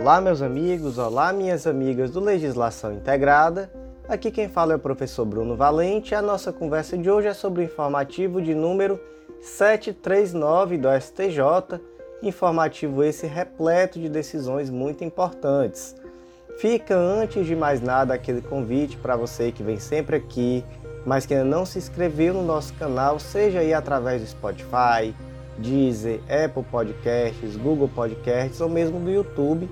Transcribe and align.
Olá, 0.00 0.20
meus 0.20 0.40
amigos, 0.42 0.96
olá, 0.96 1.32
minhas 1.32 1.66
amigas 1.66 2.12
do 2.12 2.20
Legislação 2.20 2.92
Integrada. 2.92 3.68
Aqui 4.08 4.30
quem 4.30 4.48
fala 4.48 4.72
é 4.72 4.76
o 4.76 4.78
professor 4.78 5.24
Bruno 5.24 5.56
Valente. 5.56 6.14
A 6.14 6.22
nossa 6.22 6.52
conversa 6.52 6.96
de 6.96 7.10
hoje 7.10 7.26
é 7.26 7.34
sobre 7.34 7.62
o 7.62 7.64
informativo 7.64 8.40
de 8.40 8.54
número 8.54 9.00
739 9.42 10.78
do 10.78 10.88
STJ, 10.88 11.80
informativo 12.22 13.02
esse 13.02 13.26
repleto 13.26 13.98
de 13.98 14.08
decisões 14.08 14.70
muito 14.70 15.02
importantes. 15.02 15.96
Fica 16.58 16.94
antes 16.96 17.44
de 17.44 17.56
mais 17.56 17.82
nada 17.82 18.14
aquele 18.14 18.40
convite 18.40 18.96
para 18.98 19.16
você 19.16 19.50
que 19.50 19.64
vem 19.64 19.80
sempre 19.80 20.14
aqui, 20.14 20.64
mas 21.04 21.26
que 21.26 21.34
ainda 21.34 21.44
não 21.44 21.66
se 21.66 21.76
inscreveu 21.76 22.32
no 22.34 22.44
nosso 22.44 22.72
canal, 22.74 23.18
seja 23.18 23.58
aí 23.58 23.74
através 23.74 24.22
do 24.22 24.28
Spotify, 24.28 25.12
Deezer, 25.58 26.20
Apple 26.28 26.62
Podcasts, 26.62 27.56
Google 27.56 27.88
Podcasts 27.88 28.60
ou 28.60 28.68
mesmo 28.68 29.00
do 29.00 29.10
YouTube. 29.10 29.68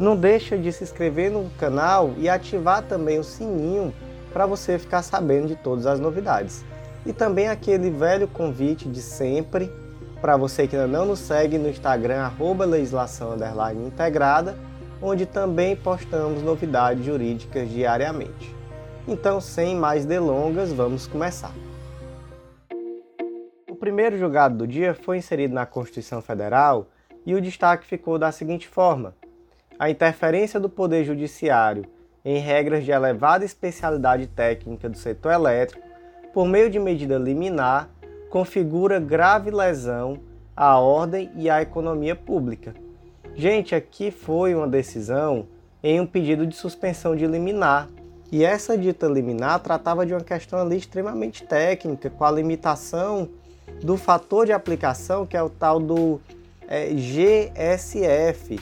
Não 0.00 0.16
deixa 0.16 0.58
de 0.58 0.72
se 0.72 0.82
inscrever 0.82 1.30
no 1.30 1.48
canal 1.58 2.12
e 2.16 2.28
ativar 2.28 2.82
também 2.82 3.18
o 3.18 3.22
sininho 3.22 3.94
para 4.32 4.46
você 4.46 4.78
ficar 4.78 5.02
sabendo 5.02 5.46
de 5.46 5.54
todas 5.54 5.86
as 5.86 6.00
novidades. 6.00 6.64
E 7.06 7.12
também 7.12 7.48
aquele 7.48 7.90
velho 7.90 8.26
convite 8.26 8.88
de 8.88 9.00
sempre 9.00 9.70
para 10.20 10.36
você 10.36 10.66
que 10.66 10.74
ainda 10.74 10.88
não 10.88 11.06
nos 11.06 11.18
segue 11.18 11.58
no 11.58 11.68
Instagram 11.68 12.22
arroba 12.22 12.64
legislação 12.64 13.36
integrada, 13.86 14.56
onde 15.00 15.26
também 15.26 15.76
postamos 15.76 16.42
novidades 16.42 17.04
jurídicas 17.04 17.70
diariamente. 17.70 18.56
Então, 19.06 19.40
sem 19.40 19.76
mais 19.76 20.04
delongas, 20.04 20.72
vamos 20.72 21.06
começar 21.06 21.52
primeiro 23.80 24.18
julgado 24.18 24.58
do 24.58 24.66
dia 24.66 24.94
foi 24.94 25.16
inserido 25.16 25.54
na 25.54 25.64
Constituição 25.64 26.20
Federal 26.20 26.88
e 27.24 27.34
o 27.34 27.40
destaque 27.40 27.86
ficou 27.86 28.18
da 28.18 28.30
seguinte 28.30 28.68
forma: 28.68 29.14
a 29.80 29.88
interferência 29.88 30.60
do 30.60 30.68
Poder 30.68 31.04
Judiciário 31.04 31.86
em 32.22 32.36
regras 32.36 32.84
de 32.84 32.90
elevada 32.90 33.46
especialidade 33.46 34.26
técnica 34.26 34.90
do 34.90 34.98
setor 34.98 35.32
elétrico, 35.32 35.88
por 36.34 36.46
meio 36.46 36.68
de 36.68 36.78
medida 36.78 37.16
liminar, 37.16 37.88
configura 38.28 39.00
grave 39.00 39.50
lesão 39.50 40.18
à 40.54 40.78
ordem 40.78 41.30
e 41.34 41.48
à 41.48 41.62
economia 41.62 42.14
pública. 42.14 42.74
Gente, 43.34 43.74
aqui 43.74 44.10
foi 44.10 44.54
uma 44.54 44.68
decisão 44.68 45.46
em 45.82 45.98
um 45.98 46.04
pedido 46.04 46.46
de 46.46 46.54
suspensão 46.54 47.16
de 47.16 47.26
liminar. 47.26 47.88
E 48.30 48.44
essa 48.44 48.76
dita 48.76 49.06
liminar 49.06 49.60
tratava 49.60 50.04
de 50.04 50.12
uma 50.12 50.20
questão 50.20 50.58
ali 50.58 50.76
extremamente 50.76 51.42
técnica, 51.44 52.10
com 52.10 52.22
a 52.22 52.30
limitação 52.30 53.30
do 53.82 53.96
fator 53.96 54.44
de 54.44 54.52
aplicação, 54.52 55.24
que 55.24 55.38
é 55.38 55.42
o 55.42 55.48
tal 55.48 55.80
do 55.80 56.20
é, 56.68 56.90
GSF, 56.90 58.60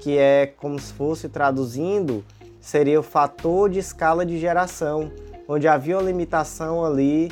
que 0.00 0.18
é 0.18 0.46
como 0.46 0.78
se 0.78 0.92
fosse 0.92 1.28
traduzindo, 1.28 2.24
seria 2.60 2.98
o 2.98 3.02
fator 3.02 3.68
de 3.68 3.78
escala 3.78 4.24
de 4.24 4.38
geração, 4.38 5.10
onde 5.46 5.68
havia 5.68 5.96
uma 5.96 6.02
limitação 6.02 6.84
ali 6.84 7.30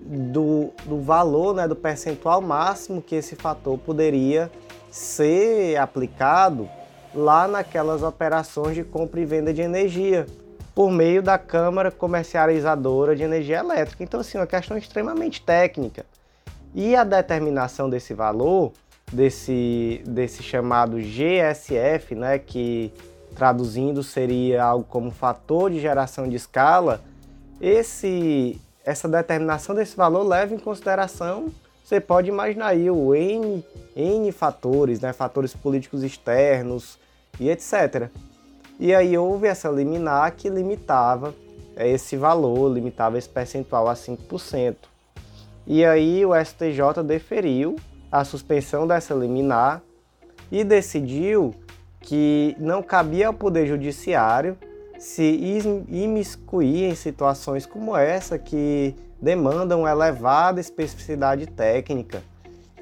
do, 0.00 0.70
do 0.84 1.00
valor, 1.00 1.54
né, 1.54 1.68
do 1.68 1.76
percentual 1.76 2.40
máximo 2.40 3.02
que 3.02 3.14
esse 3.14 3.36
fator 3.36 3.78
poderia 3.78 4.50
ser 4.90 5.76
aplicado 5.76 6.68
lá 7.14 7.46
naquelas 7.46 8.02
operações 8.02 8.74
de 8.74 8.84
compra 8.84 9.20
e 9.20 9.24
venda 9.24 9.52
de 9.52 9.60
energia 9.60 10.26
por 10.74 10.90
meio 10.90 11.22
da 11.22 11.36
Câmara 11.36 11.90
Comercializadora 11.90 13.16
de 13.16 13.22
Energia 13.22 13.58
Elétrica. 13.58 14.04
Então, 14.04 14.20
assim, 14.20 14.38
uma 14.38 14.46
questão 14.46 14.76
extremamente 14.76 15.42
técnica. 15.42 16.06
E 16.74 16.94
a 16.94 17.02
determinação 17.02 17.90
desse 17.90 18.14
valor, 18.14 18.72
desse, 19.12 20.02
desse 20.06 20.42
chamado 20.42 20.98
GSF, 20.98 22.14
né, 22.14 22.38
que 22.38 22.92
traduzindo 23.34 24.02
seria 24.02 24.64
algo 24.64 24.84
como 24.88 25.10
fator 25.10 25.70
de 25.70 25.80
geração 25.80 26.28
de 26.28 26.36
escala, 26.36 27.00
esse, 27.60 28.60
essa 28.84 29.08
determinação 29.08 29.74
desse 29.74 29.96
valor 29.96 30.22
leva 30.22 30.54
em 30.54 30.58
consideração, 30.58 31.48
você 31.84 32.00
pode 32.00 32.28
imaginar 32.28 32.68
aí 32.68 32.90
o 32.90 33.14
N, 33.14 33.64
N 33.96 34.32
fatores, 34.32 35.00
né, 35.00 35.12
fatores 35.12 35.54
políticos 35.54 36.02
externos 36.02 36.98
e 37.40 37.48
etc. 37.48 38.10
E 38.78 38.94
aí 38.94 39.16
houve 39.16 39.46
essa 39.46 39.68
liminar 39.68 40.32
que 40.36 40.48
limitava 40.48 41.34
esse 41.76 42.16
valor, 42.16 42.72
limitava 42.72 43.16
esse 43.16 43.28
percentual 43.28 43.88
a 43.88 43.94
5%. 43.94 44.76
E 45.66 45.84
aí 45.84 46.24
o 46.24 46.32
STJ 46.34 47.02
deferiu 47.04 47.76
a 48.10 48.24
suspensão 48.24 48.86
dessa 48.86 49.14
liminar 49.14 49.82
e 50.50 50.64
decidiu 50.64 51.54
que 52.00 52.56
não 52.58 52.82
cabia 52.82 53.28
ao 53.28 53.34
Poder 53.34 53.66
Judiciário 53.66 54.56
se 54.98 55.22
imiscuir 55.88 56.84
em 56.84 56.94
situações 56.94 57.66
como 57.66 57.96
essa 57.96 58.38
que 58.38 58.94
demandam 59.20 59.86
elevada 59.86 60.60
especificidade 60.60 61.46
técnica. 61.46 62.22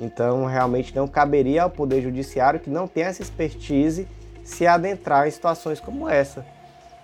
Então, 0.00 0.44
realmente 0.44 0.94
não 0.94 1.09
caberia 1.09 1.62
ao 1.62 1.70
Poder 1.70 2.03
Judiciário 2.03 2.60
que 2.60 2.70
não 2.70 2.86
tem 2.86 3.04
essa 3.04 3.22
expertise 3.22 4.06
se 4.44 4.66
adentrar 4.66 5.26
em 5.26 5.31
situações 5.31 5.81
como 5.81 6.09
essa. 6.09 6.44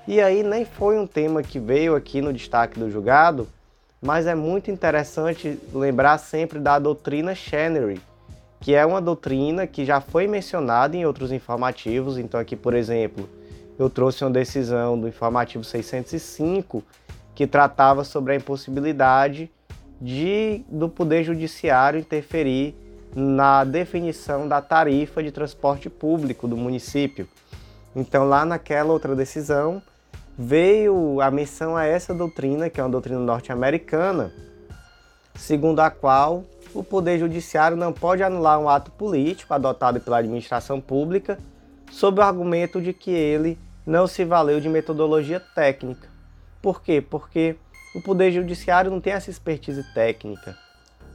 E 0.07 0.21
aí 0.21 0.43
nem 0.43 0.65
foi 0.65 0.99
um 0.99 1.07
tema 1.07 1.43
que 1.43 1.59
veio 1.59 1.95
aqui 1.95 2.21
no 2.21 2.33
destaque 2.33 2.79
do 2.79 2.91
julgado, 2.91 3.49
mas 4.01 4.27
é 4.27 4.35
muito 4.35 4.71
interessante 4.71 5.59
lembrar 5.73 6.19
sempre 6.19 6.59
da 6.59 6.79
doutrina 6.79 7.35
Chenery, 7.35 8.01
que 8.63 8.77
é 8.77 8.87
uma 8.87 9.03
doutrina 9.03 9.67
que 9.67 9.85
já 9.85 10.01
foi 10.01 10.29
mencionada 10.29 10.97
em 10.97 11.05
outros 11.05 11.33
informativos. 11.33 12.17
Então, 12.17 12.39
aqui, 12.39 12.55
por 12.55 12.75
exemplo, 12.75 13.29
eu 13.77 13.91
trouxe 13.91 14.23
uma 14.23 14.31
decisão 14.31 14.99
do 14.99 15.09
informativo 15.09 15.65
605 15.65 16.83
que 17.35 17.45
tratava 17.45 18.05
sobre 18.05 18.33
a 18.33 18.37
impossibilidade 18.37 19.51
de, 20.01 20.65
do 20.69 20.89
Poder 20.89 21.25
Judiciário 21.25 21.99
interferir 21.99 22.77
na 23.17 23.65
definição 23.65 24.47
da 24.47 24.63
tarifa 24.63 25.25
de 25.25 25.33
transporte 25.33 25.91
público 25.91 26.47
do 26.47 26.57
município. 26.57 27.29
Então, 27.97 28.29
lá 28.29 28.45
naquela 28.45 28.93
outra 28.93 29.17
decisão, 29.17 29.83
veio 30.39 31.21
a 31.21 31.33
menção 31.33 31.77
a 31.77 31.85
essa 31.85 32.15
doutrina, 32.15 32.71
que 32.71 32.81
é 32.81 32.85
uma 32.85 32.91
doutrina 32.91 33.19
norte-americana, 33.19 34.33
segundo 35.35 35.81
a 35.81 35.91
qual 35.91 36.45
o 36.75 36.83
Poder 36.83 37.19
Judiciário 37.19 37.77
não 37.77 37.93
pode 37.93 38.23
anular 38.23 38.59
um 38.59 38.69
ato 38.69 38.91
político 38.91 39.53
adotado 39.53 40.01
pela 40.01 40.19
administração 40.19 40.81
pública 40.81 41.39
sob 41.91 42.21
o 42.21 42.25
argumento 42.25 42.81
de 42.81 42.93
que 42.93 43.11
ele 43.11 43.59
não 43.87 44.07
se 44.07 44.25
valeu 44.25 44.61
de 44.61 44.69
metodologia 44.69 45.41
técnica. 45.41 46.09
Por 46.61 46.81
quê? 46.81 47.01
Porque 47.01 47.57
o 47.95 48.01
Poder 48.01 48.31
Judiciário 48.31 48.91
não 48.91 49.01
tem 49.01 49.13
essa 49.13 49.31
expertise 49.31 49.83
técnica 49.93 50.57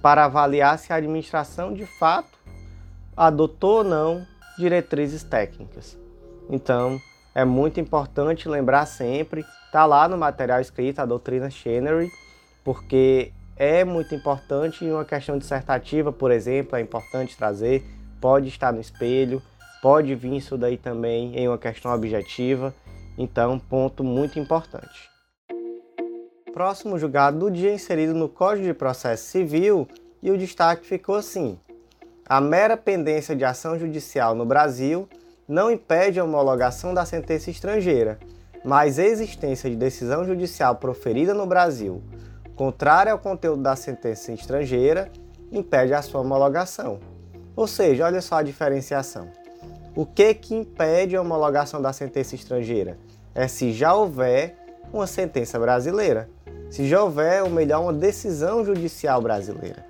para 0.01 0.25
avaliar 0.25 0.77
se 0.77 0.93
a 0.93 0.97
administração 0.97 1.73
de 1.73 1.85
fato 1.85 2.37
adotou 3.15 3.77
ou 3.77 3.83
não 3.83 4.25
diretrizes 4.57 5.23
técnicas. 5.23 5.97
Então, 6.49 6.99
é 7.33 7.43
muito 7.43 7.79
importante 7.79 8.47
lembrar 8.47 8.85
sempre, 8.85 9.45
tá 9.71 9.85
lá 9.85 10.07
no 10.07 10.17
material 10.17 10.61
escrito 10.61 10.99
a 10.99 11.05
doutrina 11.05 11.49
Chenery, 11.49 12.11
porque 12.63 13.31
é 13.57 13.83
muito 13.83 14.13
importante 14.13 14.85
em 14.85 14.91
uma 14.91 15.03
questão 15.03 15.37
dissertativa, 15.37 16.11
por 16.11 16.31
exemplo, 16.31 16.75
é 16.75 16.81
importante 16.81 17.35
trazer, 17.35 17.83
pode 18.21 18.47
estar 18.47 18.71
no 18.71 18.79
espelho, 18.79 19.41
pode 19.81 20.13
vir 20.13 20.37
isso 20.37 20.57
daí 20.57 20.77
também 20.77 21.35
em 21.35 21.47
uma 21.47 21.57
questão 21.57 21.91
objetiva, 21.91 22.73
então 23.17 23.57
ponto 23.57 24.03
muito 24.03 24.39
importante. 24.39 25.09
Próximo 26.53 26.97
julgado 26.97 27.39
do 27.39 27.51
dia 27.51 27.73
inserido 27.73 28.13
no 28.13 28.29
Código 28.29 28.67
de 28.67 28.73
Processo 28.73 29.25
Civil 29.25 29.87
e 30.21 30.31
o 30.31 30.37
destaque 30.37 30.85
ficou 30.85 31.15
assim: 31.15 31.59
a 32.27 32.39
mera 32.39 32.77
pendência 32.77 33.35
de 33.35 33.43
ação 33.43 33.77
judicial 33.77 34.35
no 34.35 34.45
Brasil 34.45 35.07
não 35.47 35.71
impede 35.71 36.19
a 36.19 36.23
homologação 36.23 36.93
da 36.93 37.05
sentença 37.05 37.49
estrangeira, 37.49 38.19
mas 38.65 38.99
a 38.99 39.03
existência 39.03 39.69
de 39.69 39.75
decisão 39.75 40.25
judicial 40.25 40.75
proferida 40.75 41.33
no 41.33 41.45
Brasil 41.45 42.03
contrária 42.57 43.13
ao 43.13 43.19
conteúdo 43.19 43.61
da 43.61 43.77
sentença 43.77 44.33
estrangeira 44.33 45.09
impede 45.49 45.93
a 45.93 46.01
sua 46.01 46.19
homologação. 46.19 46.99
Ou 47.55 47.67
seja, 47.67 48.05
olha 48.05 48.19
só 48.19 48.35
a 48.35 48.43
diferenciação. 48.43 49.29
O 49.95 50.05
que 50.05 50.33
que 50.33 50.53
impede 50.53 51.15
a 51.15 51.21
homologação 51.21 51.81
da 51.81 51.93
sentença 51.93 52.35
estrangeira? 52.35 52.97
É 53.33 53.47
se 53.47 53.71
já 53.71 53.93
houver 53.93 54.57
uma 54.91 55.07
sentença 55.07 55.57
brasileira. 55.57 56.29
Se 56.69 56.85
já 56.85 57.01
houver, 57.01 57.43
ou 57.43 57.49
melhor, 57.49 57.81
uma 57.81 57.93
decisão 57.93 58.65
judicial 58.65 59.21
brasileira. 59.21 59.85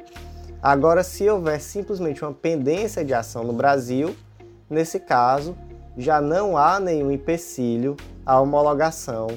Agora, 0.62 1.04
se 1.04 1.28
houver 1.28 1.60
simplesmente 1.60 2.24
uma 2.24 2.34
pendência 2.34 3.04
de 3.04 3.16
ação 3.16 3.44
no 3.44 3.54
Brasil, 3.54 4.16
Nesse 4.70 5.00
caso, 5.00 5.56
já 5.98 6.20
não 6.20 6.58
há 6.58 6.78
nenhum 6.78 7.10
empecilho 7.10 7.96
à 8.26 8.40
homologação 8.40 9.28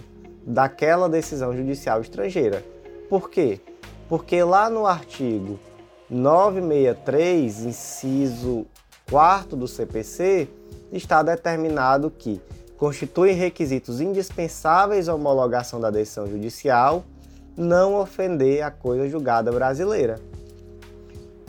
daquela 0.44 1.08
decisão 1.08 1.56
judicial 1.56 2.00
estrangeira. 2.00 2.64
Por 3.10 3.28
quê? 3.28 3.60
Porque 4.08 4.40
lá 4.44 4.70
no 4.70 4.86
artigo 4.86 5.58
963, 6.08 7.64
inciso 7.64 8.64
4 9.10 9.56
do 9.56 9.66
CPC, 9.66 10.48
está 10.92 11.20
determinado 11.20 12.08
que 12.08 12.40
constituem 12.76 13.34
requisitos 13.34 14.00
indispensáveis 14.00 15.08
à 15.08 15.14
homologação 15.14 15.80
da 15.80 15.90
decisão 15.90 16.28
judicial 16.28 17.04
não 17.56 17.96
ofender 17.96 18.62
a 18.62 18.70
coisa 18.70 19.08
julgada 19.08 19.50
brasileira. 19.50 20.20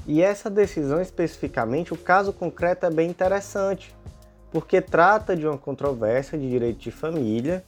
E 0.08 0.22
essa 0.24 0.50
decisão 0.50 1.00
especificamente, 1.00 1.94
o 1.94 1.98
caso 1.98 2.34
concreto 2.34 2.88
é 2.88 2.90
bem 2.90 3.08
interessante, 3.08 3.96
porque 4.52 4.82
trata 4.82 5.36
de 5.36 5.46
uma 5.46 5.60
controvérsia 5.60 6.40
de 6.40 6.50
direito 6.50 6.80
de 6.80 6.90
família, 6.90 7.64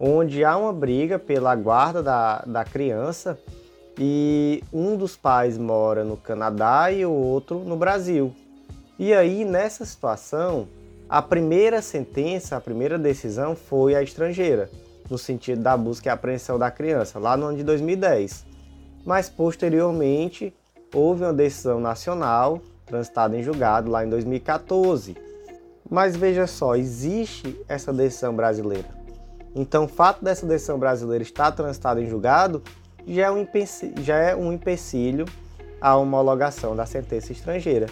onde 0.00 0.42
há 0.42 0.56
uma 0.56 0.72
briga 0.72 1.18
pela 1.18 1.54
guarda 1.54 2.02
da, 2.02 2.38
da 2.46 2.64
criança 2.64 3.38
e 3.98 4.64
um 4.72 4.96
dos 4.96 5.14
pais 5.14 5.58
mora 5.58 6.02
no 6.02 6.16
Canadá 6.16 6.90
e 6.90 7.04
o 7.04 7.12
outro 7.12 7.58
no 7.58 7.76
Brasil. 7.76 8.34
E 8.98 9.12
aí, 9.12 9.44
nessa 9.44 9.84
situação, 9.84 10.66
a 11.06 11.20
primeira 11.20 11.82
sentença, 11.82 12.56
a 12.56 12.60
primeira 12.60 12.98
decisão 12.98 13.54
foi 13.54 13.94
a 13.94 14.02
estrangeira, 14.02 14.70
no 15.10 15.18
sentido 15.18 15.60
da 15.60 15.76
busca 15.76 16.08
e 16.08 16.10
apreensão 16.10 16.58
da 16.58 16.70
criança, 16.70 17.18
lá 17.18 17.36
no 17.36 17.46
ano 17.46 17.58
de 17.58 17.64
2010. 17.64 18.46
Mas 19.04 19.28
posteriormente 19.28 20.54
houve 20.94 21.24
uma 21.24 21.32
decisão 21.32 21.78
nacional 21.78 22.60
transitada 22.86 23.36
em 23.36 23.42
julgado 23.42 23.90
lá 23.90 24.04
em 24.04 24.08
2014. 24.08 25.16
Mas 25.88 26.16
veja 26.16 26.46
só, 26.46 26.74
existe 26.76 27.60
essa 27.68 27.92
decisão 27.92 28.34
brasileira. 28.34 28.99
Então, 29.54 29.84
o 29.84 29.88
fato 29.88 30.24
dessa 30.24 30.46
decisão 30.46 30.78
brasileira 30.78 31.22
estar 31.22 31.50
transitada 31.52 32.00
em 32.00 32.08
julgado 32.08 32.62
já 33.06 33.26
é 33.26 33.30
um, 33.30 33.46
já 34.02 34.16
é 34.16 34.36
um 34.36 34.52
empecilho 34.52 35.26
à 35.80 35.96
homologação 35.96 36.76
da 36.76 36.86
sentença 36.86 37.32
estrangeira. 37.32 37.86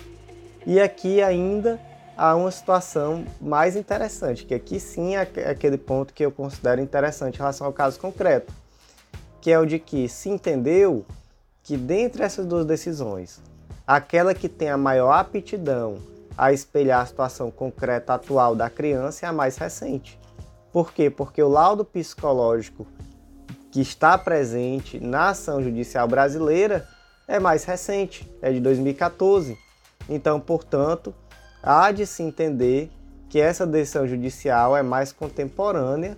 E 0.66 0.80
aqui 0.80 1.22
ainda 1.22 1.80
há 2.16 2.34
uma 2.36 2.50
situação 2.50 3.24
mais 3.40 3.76
interessante, 3.76 4.44
que 4.44 4.54
aqui 4.54 4.78
sim 4.78 5.16
é 5.16 5.20
aquele 5.20 5.78
ponto 5.78 6.12
que 6.12 6.24
eu 6.24 6.30
considero 6.30 6.80
interessante 6.80 7.36
em 7.36 7.38
relação 7.38 7.66
ao 7.66 7.72
caso 7.72 7.98
concreto, 7.98 8.52
que 9.40 9.50
é 9.50 9.58
o 9.58 9.64
de 9.64 9.78
que 9.78 10.08
se 10.08 10.28
entendeu 10.28 11.06
que 11.62 11.76
dentre 11.76 12.22
essas 12.22 12.44
duas 12.44 12.66
decisões, 12.66 13.40
aquela 13.86 14.34
que 14.34 14.48
tem 14.48 14.68
a 14.68 14.76
maior 14.76 15.12
aptidão 15.12 15.98
a 16.36 16.52
espelhar 16.52 17.00
a 17.00 17.06
situação 17.06 17.50
concreta 17.50 18.14
atual 18.14 18.54
da 18.54 18.70
criança 18.70 19.26
é 19.26 19.28
a 19.28 19.32
mais 19.32 19.56
recente. 19.56 20.18
Por 20.78 20.92
quê? 20.92 21.10
Porque 21.10 21.42
o 21.42 21.48
laudo 21.48 21.84
psicológico 21.84 22.86
que 23.72 23.80
está 23.80 24.16
presente 24.16 25.00
na 25.00 25.30
ação 25.30 25.60
judicial 25.60 26.06
brasileira 26.06 26.86
é 27.26 27.40
mais 27.40 27.64
recente, 27.64 28.32
é 28.40 28.52
de 28.52 28.60
2014. 28.60 29.58
Então, 30.08 30.38
portanto, 30.38 31.12
há 31.60 31.90
de 31.90 32.06
se 32.06 32.22
entender 32.22 32.92
que 33.28 33.40
essa 33.40 33.66
decisão 33.66 34.06
judicial 34.06 34.76
é 34.76 34.80
mais 34.80 35.10
contemporânea 35.10 36.16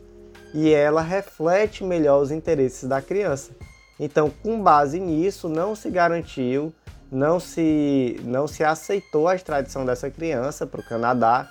e 0.53 0.71
ela 0.71 1.01
reflete 1.01 1.83
melhor 1.83 2.21
os 2.21 2.31
interesses 2.31 2.87
da 2.87 3.01
criança. 3.01 3.53
Então, 3.99 4.29
com 4.43 4.63
base 4.63 5.01
nisso, 5.01 5.49
não 5.49 5.75
se 5.75 5.89
garantiu, 5.89 6.71
não 7.11 7.41
se, 7.41 8.21
não 8.25 8.47
se 8.47 8.63
aceitou 8.63 9.27
a 9.27 9.35
extradição 9.35 9.87
dessa 9.87 10.11
criança 10.11 10.67
para 10.67 10.83
o 10.83 10.87
Canadá 10.87 11.49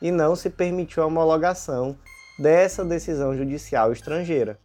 e 0.00 0.12
não 0.12 0.36
se 0.36 0.48
permitiu 0.48 1.02
a 1.02 1.06
homologação 1.06 1.96
dessa 2.38 2.84
decisão 2.84 3.36
judicial 3.36 3.92
estrangeira. 3.92 4.58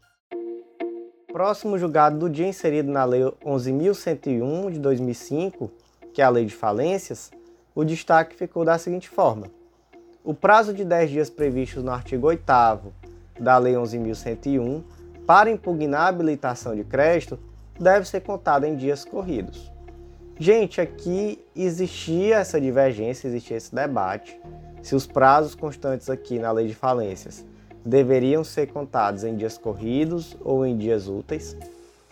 Próximo 1.32 1.78
julgado 1.78 2.18
do 2.18 2.30
dia 2.30 2.48
inserido 2.48 2.92
na 2.92 3.04
Lei 3.04 3.22
11.101 3.22 4.72
de 4.72 4.80
2005, 4.80 5.70
que 6.14 6.22
é 6.22 6.26
a 6.26 6.30
Lei 6.30 6.46
de 6.46 6.56
Falências, 6.56 7.30
o 7.76 7.84
destaque 7.84 8.36
ficou 8.36 8.64
da 8.64 8.78
seguinte 8.78 9.10
forma: 9.10 9.48
o 10.24 10.34
prazo 10.34 10.74
de 10.74 10.84
10 10.84 11.10
dias 11.12 11.30
previstos 11.30 11.84
no 11.84 11.92
artigo 11.92 12.28
8 12.28 12.44
da 13.40 13.58
Lei 13.58 13.74
11.101 13.74 14.84
para 15.26 15.52
impugnar 15.52 16.02
a 16.02 16.08
habilitação 16.08 16.76
de 16.76 16.84
crédito 16.84 17.38
deve 17.80 18.08
ser 18.08 18.22
contado 18.22 18.64
em 18.64 18.76
dias 18.76 19.04
corridos. 19.06 19.72
Gente, 20.40 20.80
aqui 20.80 21.44
existia 21.56 22.38
essa 22.38 22.62
divergência, 22.62 23.28
existia 23.28 23.58
esse 23.58 23.76
debate 23.76 24.40
se 24.82 24.96
os 24.96 25.06
prazos 25.06 25.54
constantes 25.54 26.10
aqui 26.10 26.40
na 26.40 26.52
Lei 26.52 26.68
de 26.68 26.74
Falências 26.74 27.46
deveriam 27.88 28.44
ser 28.44 28.68
contados 28.68 29.24
em 29.24 29.36
dias 29.36 29.58
corridos 29.58 30.36
ou 30.44 30.66
em 30.66 30.78
dias 30.78 31.08
úteis. 31.08 31.56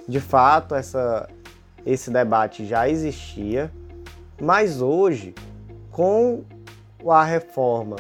De 0.08 0.22
fato, 0.22 0.74
essa, 0.74 1.28
esse 1.86 2.10
debate 2.10 2.66
já 2.66 2.88
existia, 2.88 3.70
mas 4.42 4.82
hoje 4.82 5.36
com 5.92 6.44
a 7.06 7.24
reforma 7.24 7.98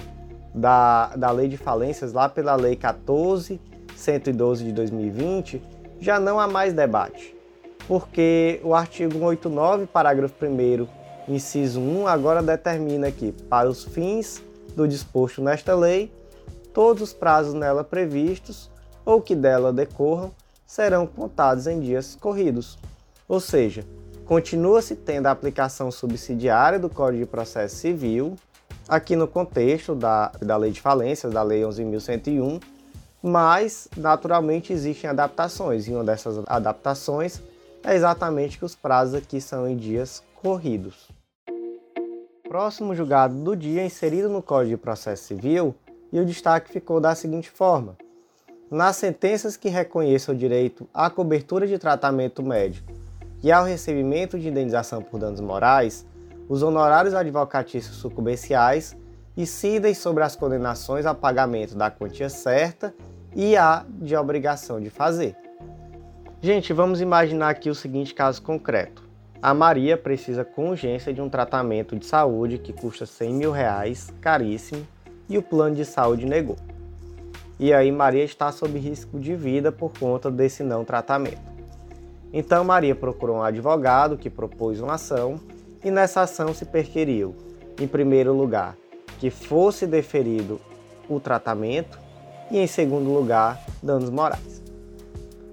da, 0.54 1.16
da 1.18 1.32
lei 1.32 1.50
de 1.50 1.58
falências, 1.58 2.14
lá 2.14 2.30
pela 2.30 2.56
Lei 2.56 2.78
14.112 2.78 4.58
de 4.58 4.72
2020, 4.72 5.62
já 6.00 6.18
não 6.20 6.40
há 6.40 6.48
mais 6.48 6.74
debate, 6.74 7.36
porque 7.88 8.60
o 8.64 8.74
artigo 8.74 9.14
189, 9.14 9.86
parágrafo 9.86 10.34
1, 10.46 10.88
inciso 11.28 11.82
1, 11.82 12.08
agora 12.08 12.42
determina 12.42 13.12
que, 13.12 13.32
para 13.32 13.70
os 13.70 13.84
fins 13.84 14.42
do 14.76 14.88
disposto 14.88 15.42
nesta 15.42 15.76
lei, 15.76 16.12
todos 16.76 17.02
os 17.02 17.14
prazos 17.14 17.54
nela 17.54 17.86
previstos 17.86 18.70
ou 19.06 19.22
que 19.22 19.34
dela 19.34 19.72
decorram 19.72 20.32
serão 20.68 21.08
contados 21.08 21.68
em 21.68 21.80
dias 21.80 22.16
corridos. 22.20 22.78
Ou 23.30 23.40
seja, 23.40 23.86
continua-se 24.26 24.94
tendo 24.94 25.28
a 25.28 25.32
aplicação 25.32 25.90
subsidiária 25.90 26.78
do 26.78 26.90
Código 26.90 27.24
de 27.24 27.32
Processo 27.32 27.78
Civil, 27.78 28.36
aqui 28.90 29.16
no 29.16 29.26
contexto 29.26 29.96
da, 29.96 30.34
da 30.42 30.58
Lei 30.58 30.72
de 30.72 30.82
Falências, 30.82 31.32
da 31.32 31.42
Lei 31.42 31.62
11.101, 31.62 32.62
mas 33.24 33.88
naturalmente 33.96 34.74
existem 34.74 35.10
adaptações, 35.10 35.88
e 35.88 35.92
uma 35.92 36.04
dessas 36.04 36.44
adaptações 36.46 37.42
é 37.84 37.96
exatamente 37.96 38.58
que 38.58 38.66
os 38.66 38.76
prazos 38.76 39.16
aqui 39.16 39.40
são 39.40 39.68
em 39.68 39.78
dias 39.78 40.22
corridos. 40.42 41.08
Próximo 42.50 42.94
julgado 42.94 43.34
do 43.34 43.56
dia 43.56 43.86
inserido 43.86 44.28
no 44.28 44.42
Código 44.42 44.76
de 44.76 44.82
Processo 44.82 45.24
Civil, 45.24 45.74
e 46.16 46.20
o 46.20 46.26
destaque 46.26 46.72
ficou 46.72 47.02
da 47.02 47.14
seguinte 47.14 47.52
forma: 47.52 47.98
nas 48.72 48.96
sentenças 48.96 49.58
que 49.58 49.68
reconheçam 49.68 50.34
o 50.34 50.38
direito 50.38 50.88
à 50.94 51.10
cobertura 51.10 51.68
de 51.68 51.78
tratamento 51.78 52.42
médico 52.42 52.94
e 53.44 53.52
ao 53.52 53.66
recebimento 53.66 54.40
de 54.40 54.48
indenização 54.48 55.02
por 55.02 55.20
danos 55.20 55.42
morais, 55.42 56.06
os 56.48 56.64
honorários 56.64 57.14
advocatícios 57.14 57.98
sucumbenciais 57.98 58.96
incidem 59.36 59.94
sobre 59.94 60.24
as 60.24 60.38
condenações 60.38 61.06
a 61.06 61.14
pagamento 61.14 61.76
da 61.76 61.92
quantia 61.92 62.30
certa 62.30 62.96
e 63.36 63.58
a 63.58 63.86
de 63.90 64.16
obrigação 64.16 64.80
de 64.80 64.90
fazer. 64.90 65.36
Gente, 66.42 66.72
vamos 66.72 67.02
imaginar 67.02 67.50
aqui 67.50 67.70
o 67.70 67.76
seguinte 67.76 68.14
caso 68.14 68.42
concreto. 68.42 69.04
A 69.42 69.54
Maria 69.54 69.98
precisa 69.98 70.46
com 70.46 70.70
urgência 70.70 71.14
de 71.14 71.20
um 71.20 71.28
tratamento 71.28 71.98
de 71.98 72.06
saúde 72.06 72.58
que 72.58 72.72
custa 72.72 73.06
100 73.06 73.34
mil 73.34 73.52
reais, 73.52 74.14
caríssimo, 74.22 74.88
e 75.30 75.38
o 75.38 75.42
plano 75.42 75.76
de 75.76 75.86
saúde 75.86 76.26
negou. 76.26 76.58
E 77.60 77.74
aí 77.74 77.92
Maria 77.92 78.24
está 78.24 78.52
sob 78.52 78.78
risco 78.78 79.20
de 79.20 79.36
vida 79.36 79.72
por 79.72 79.92
conta 79.98 80.30
desse 80.30 80.64
não 80.64 80.84
tratamento. 80.84 81.42
Então 82.34 82.64
Maria 82.64 82.94
procurou 82.94 83.38
um 83.38 83.44
advogado 83.44 84.18
que 84.18 84.30
propôs 84.30 84.82
uma 84.82 84.96
ação 84.96 85.40
e 85.84 85.90
nessa 85.90 86.22
ação 86.22 86.54
se 86.54 86.66
perquiriu, 86.66 87.34
em 87.80 87.88
primeiro 87.88 88.34
lugar, 88.34 88.76
que 89.20 89.30
fosse 89.30 89.88
deferido 89.88 90.60
o 91.08 91.20
tratamento 91.20 91.98
e 92.52 92.58
em 92.58 92.68
segundo 92.68 93.10
lugar, 93.12 93.64
danos 93.82 94.10
morais. 94.10 94.62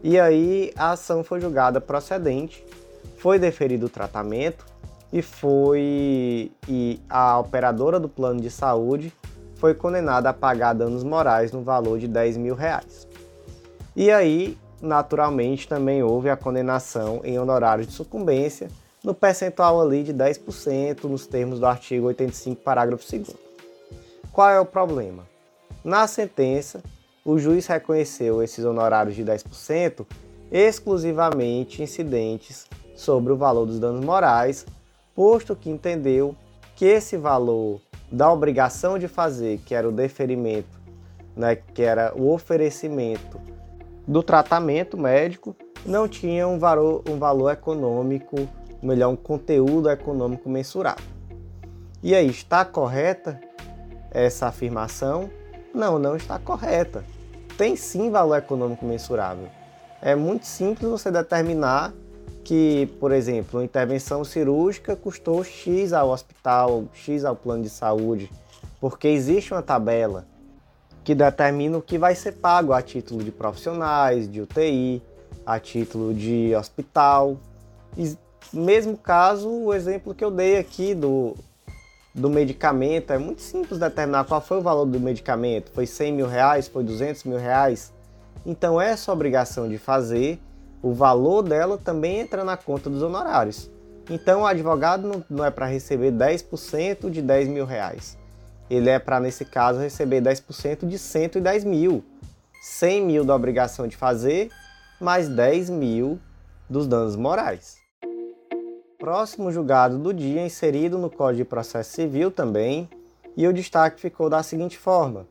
E 0.02 0.18
aí 0.18 0.72
a 0.76 0.90
ação 0.90 1.22
foi 1.22 1.40
julgada 1.40 1.80
procedente, 1.80 2.64
foi 3.16 3.38
deferido 3.38 3.86
o 3.86 3.88
tratamento 3.88 4.66
e 5.12 5.22
foi 5.22 6.50
e 6.66 7.00
a 7.08 7.38
operadora 7.38 8.00
do 8.00 8.08
plano 8.08 8.40
de 8.40 8.50
saúde 8.50 9.12
foi 9.62 9.74
condenada 9.74 10.28
a 10.28 10.32
pagar 10.32 10.72
danos 10.72 11.04
morais 11.04 11.52
no 11.52 11.62
valor 11.62 11.96
de 11.96 12.08
10 12.08 12.36
mil 12.36 12.52
reais. 12.56 13.06
E 13.94 14.10
aí 14.10 14.58
naturalmente 14.80 15.68
também 15.68 16.02
houve 16.02 16.28
a 16.28 16.36
condenação 16.36 17.20
em 17.22 17.38
honorários 17.38 17.86
de 17.86 17.92
sucumbência 17.92 18.68
no 19.04 19.14
percentual 19.14 19.80
ali 19.80 20.02
de 20.02 20.12
10% 20.12 21.04
nos 21.04 21.28
termos 21.28 21.60
do 21.60 21.66
artigo 21.66 22.08
85, 22.08 22.60
parágrafo 22.60 23.08
2 23.08 23.36
Qual 24.32 24.50
é 24.50 24.58
o 24.58 24.66
problema? 24.66 25.28
Na 25.84 26.08
sentença, 26.08 26.82
o 27.24 27.38
juiz 27.38 27.68
reconheceu 27.68 28.42
esses 28.42 28.64
honorários 28.64 29.14
de 29.14 29.24
10% 29.24 30.04
exclusivamente 30.50 31.84
incidentes 31.84 32.66
sobre 32.96 33.32
o 33.32 33.36
valor 33.36 33.66
dos 33.66 33.78
danos 33.78 34.04
morais, 34.04 34.66
posto 35.14 35.54
que 35.54 35.70
entendeu 35.70 36.34
que 36.82 36.86
esse 36.86 37.16
valor 37.16 37.80
da 38.10 38.32
obrigação 38.32 38.98
de 38.98 39.06
fazer, 39.06 39.60
que 39.64 39.72
era 39.72 39.88
o 39.88 39.92
deferimento, 39.92 40.80
né, 41.36 41.54
que 41.54 41.80
era 41.80 42.12
o 42.12 42.32
oferecimento 42.32 43.40
do 44.04 44.20
tratamento 44.20 44.98
médico 44.98 45.54
não 45.86 46.08
tinha 46.08 46.48
um 46.48 46.58
valor, 46.58 47.04
um 47.08 47.20
valor 47.20 47.52
econômico, 47.52 48.48
melhor, 48.82 49.10
um 49.10 49.14
conteúdo 49.14 49.88
econômico 49.88 50.50
mensurado. 50.50 51.04
E 52.02 52.16
aí, 52.16 52.28
está 52.28 52.64
correta 52.64 53.40
essa 54.10 54.48
afirmação? 54.48 55.30
Não, 55.72 56.00
não 56.00 56.16
está 56.16 56.36
correta. 56.36 57.04
Tem 57.56 57.76
sim 57.76 58.10
valor 58.10 58.38
econômico 58.38 58.84
mensurável. 58.84 59.46
É 60.00 60.16
muito 60.16 60.46
simples 60.46 60.90
você 60.90 61.12
determinar 61.12 61.94
que, 62.44 62.86
por 62.98 63.12
exemplo, 63.12 63.58
uma 63.58 63.64
intervenção 63.64 64.24
cirúrgica 64.24 64.96
custou 64.96 65.42
X 65.44 65.92
ao 65.92 66.10
hospital, 66.10 66.84
X 66.92 67.24
ao 67.24 67.36
plano 67.36 67.62
de 67.62 67.70
saúde, 67.70 68.30
porque 68.80 69.08
existe 69.08 69.52
uma 69.52 69.62
tabela 69.62 70.26
que 71.04 71.14
determina 71.14 71.78
o 71.78 71.82
que 71.82 71.98
vai 71.98 72.14
ser 72.14 72.32
pago 72.32 72.72
a 72.72 72.82
título 72.82 73.22
de 73.22 73.30
profissionais, 73.30 74.30
de 74.30 74.40
UTI, 74.40 75.02
a 75.44 75.58
título 75.58 76.14
de 76.14 76.54
hospital. 76.54 77.36
E, 77.96 78.16
mesmo 78.52 78.96
caso, 78.96 79.48
o 79.48 79.74
exemplo 79.74 80.14
que 80.14 80.24
eu 80.24 80.30
dei 80.30 80.58
aqui 80.58 80.94
do, 80.94 81.34
do 82.14 82.28
medicamento, 82.28 83.12
é 83.12 83.18
muito 83.18 83.40
simples 83.40 83.80
determinar 83.80 84.24
qual 84.24 84.40
foi 84.40 84.58
o 84.58 84.62
valor 84.62 84.84
do 84.84 85.00
medicamento. 85.00 85.70
Foi 85.72 85.86
100 85.86 86.12
mil 86.12 86.26
reais? 86.26 86.68
Foi 86.68 86.84
200 86.84 87.24
mil 87.24 87.38
reais? 87.38 87.92
Então 88.44 88.80
essa 88.80 89.12
obrigação 89.12 89.68
de 89.68 89.78
fazer, 89.78 90.40
o 90.82 90.92
valor 90.92 91.42
dela 91.42 91.78
também 91.78 92.18
entra 92.18 92.44
na 92.44 92.56
conta 92.56 92.90
dos 92.90 93.02
honorários. 93.02 93.70
Então 94.10 94.42
o 94.42 94.46
advogado 94.46 95.06
não, 95.06 95.24
não 95.30 95.44
é 95.44 95.50
para 95.50 95.66
receber 95.66 96.10
10% 96.12 97.08
de 97.08 97.22
10 97.22 97.48
mil 97.48 97.64
reais. 97.64 98.18
Ele 98.68 98.90
é 98.90 98.98
para, 98.98 99.20
nesse 99.20 99.44
caso, 99.44 99.78
receber 99.78 100.20
10% 100.22 100.86
de 100.86 100.98
110 100.98 101.64
mil. 101.64 102.04
100 102.62 103.04
mil 103.04 103.24
da 103.24 103.34
obrigação 103.34 103.86
de 103.86 103.96
fazer, 103.96 104.50
mais 105.00 105.28
10 105.28 105.70
mil 105.70 106.18
dos 106.68 106.86
danos 106.86 107.16
morais. 107.16 107.76
Próximo 108.98 109.50
julgado 109.50 109.98
do 109.98 110.14
dia 110.14 110.46
inserido 110.46 110.96
no 110.96 111.10
Código 111.10 111.38
de 111.38 111.44
Processo 111.44 111.90
Civil 111.90 112.30
também, 112.30 112.88
e 113.36 113.46
o 113.46 113.52
destaque 113.52 114.00
ficou 114.00 114.30
da 114.30 114.42
seguinte 114.42 114.78
forma: 114.78 115.26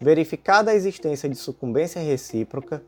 verificada 0.00 0.70
a 0.70 0.74
existência 0.74 1.28
de 1.28 1.34
sucumbência 1.34 2.00
recíproca, 2.00 2.82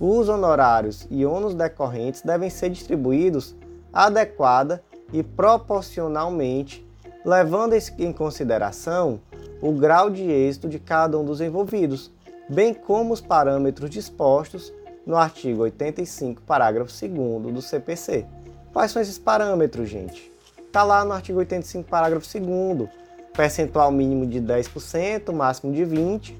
os 0.00 0.28
honorários 0.28 1.06
e 1.10 1.24
ônus 1.26 1.54
decorrentes 1.54 2.22
devem 2.22 2.50
ser 2.50 2.70
distribuídos 2.70 3.56
adequada 3.92 4.82
e 5.12 5.22
proporcionalmente, 5.22 6.86
levando 7.24 7.74
em 7.98 8.12
consideração 8.12 9.20
o 9.60 9.72
grau 9.72 10.08
de 10.08 10.22
êxito 10.22 10.68
de 10.68 10.78
cada 10.78 11.18
um 11.18 11.24
dos 11.24 11.40
envolvidos, 11.40 12.10
bem 12.48 12.72
como 12.72 13.12
os 13.12 13.20
parâmetros 13.20 13.90
dispostos 13.90 14.72
no 15.04 15.16
artigo 15.16 15.62
85, 15.62 16.42
parágrafo 16.42 16.92
2 16.92 17.54
do 17.54 17.62
CPC. 17.62 18.26
Quais 18.72 18.92
são 18.92 19.02
esses 19.02 19.18
parâmetros, 19.18 19.88
gente? 19.88 20.30
Está 20.58 20.84
lá 20.84 21.04
no 21.04 21.12
artigo 21.12 21.38
85, 21.38 21.88
parágrafo 21.88 22.26
2 22.38 22.88
percentual 23.32 23.90
mínimo 23.90 24.26
de 24.26 24.40
10%, 24.40 25.32
máximo 25.32 25.72
de 25.72 25.82
20%. 25.82 26.34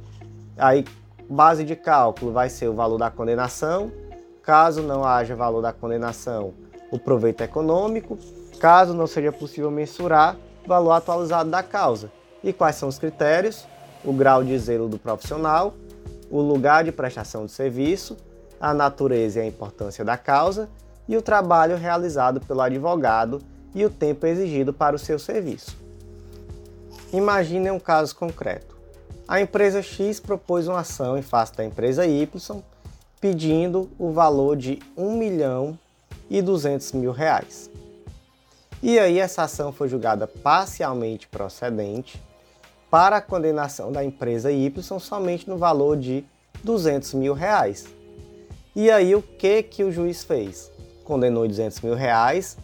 Aí, 0.56 0.84
base 1.28 1.64
de 1.64 1.76
cálculo 1.76 2.32
vai 2.32 2.48
ser 2.48 2.68
o 2.68 2.74
valor 2.74 2.98
da 2.98 3.10
condenação. 3.10 3.92
Caso 4.42 4.82
não 4.82 5.04
haja 5.04 5.36
valor 5.36 5.60
da 5.60 5.72
condenação, 5.72 6.54
o 6.90 6.98
proveito 6.98 7.42
econômico. 7.42 8.18
Caso 8.58 8.94
não 8.94 9.06
seja 9.06 9.30
possível 9.30 9.70
mensurar, 9.70 10.36
o 10.64 10.68
valor 10.68 10.92
atualizado 10.92 11.50
da 11.50 11.62
causa. 11.62 12.10
E 12.42 12.52
quais 12.52 12.76
são 12.76 12.88
os 12.88 12.98
critérios? 12.98 13.66
O 14.04 14.12
grau 14.12 14.42
de 14.42 14.56
zelo 14.58 14.88
do 14.88 14.98
profissional, 14.98 15.74
o 16.30 16.40
lugar 16.40 16.84
de 16.84 16.92
prestação 16.92 17.46
de 17.46 17.52
serviço, 17.52 18.16
a 18.60 18.72
natureza 18.72 19.38
e 19.38 19.42
a 19.42 19.46
importância 19.46 20.04
da 20.04 20.16
causa 20.16 20.68
e 21.06 21.16
o 21.16 21.22
trabalho 21.22 21.76
realizado 21.76 22.40
pelo 22.40 22.60
advogado 22.60 23.40
e 23.74 23.84
o 23.84 23.90
tempo 23.90 24.26
exigido 24.26 24.72
para 24.72 24.96
o 24.96 24.98
seu 24.98 25.18
serviço. 25.18 25.76
Imagine 27.12 27.70
um 27.70 27.80
caso 27.80 28.14
concreto. 28.14 28.77
A 29.28 29.40
empresa 29.40 29.82
X 29.82 30.18
propôs 30.18 30.66
uma 30.66 30.80
ação 30.80 31.16
em 31.16 31.22
face 31.22 31.54
da 31.54 31.64
empresa 31.64 32.06
Y 32.06 32.26
pedindo 33.20 33.90
o 33.98 34.10
valor 34.10 34.56
de 34.56 34.78
1 34.96 35.16
milhão 35.18 35.78
e 36.30 36.40
200 36.40 36.92
mil 36.92 37.12
reais. 37.12 37.70
E 38.82 38.98
aí 38.98 39.18
essa 39.18 39.42
ação 39.42 39.70
foi 39.70 39.88
julgada 39.88 40.26
parcialmente 40.26 41.28
procedente 41.28 42.22
para 42.90 43.18
a 43.18 43.20
condenação 43.20 43.92
da 43.92 44.02
empresa 44.02 44.50
Y 44.50 44.98
somente 44.98 45.48
no 45.48 45.58
valor 45.58 45.96
de 45.96 46.24
200 46.64 47.12
mil 47.14 47.34
reais. 47.34 47.86
E 48.74 48.90
aí 48.90 49.14
o 49.14 49.20
que 49.20 49.62
que 49.62 49.84
o 49.84 49.92
juiz 49.92 50.24
fez? 50.24 50.70
condenou 51.08 51.48
200 51.48 51.80
mil 51.80 51.94
reais 51.94 52.58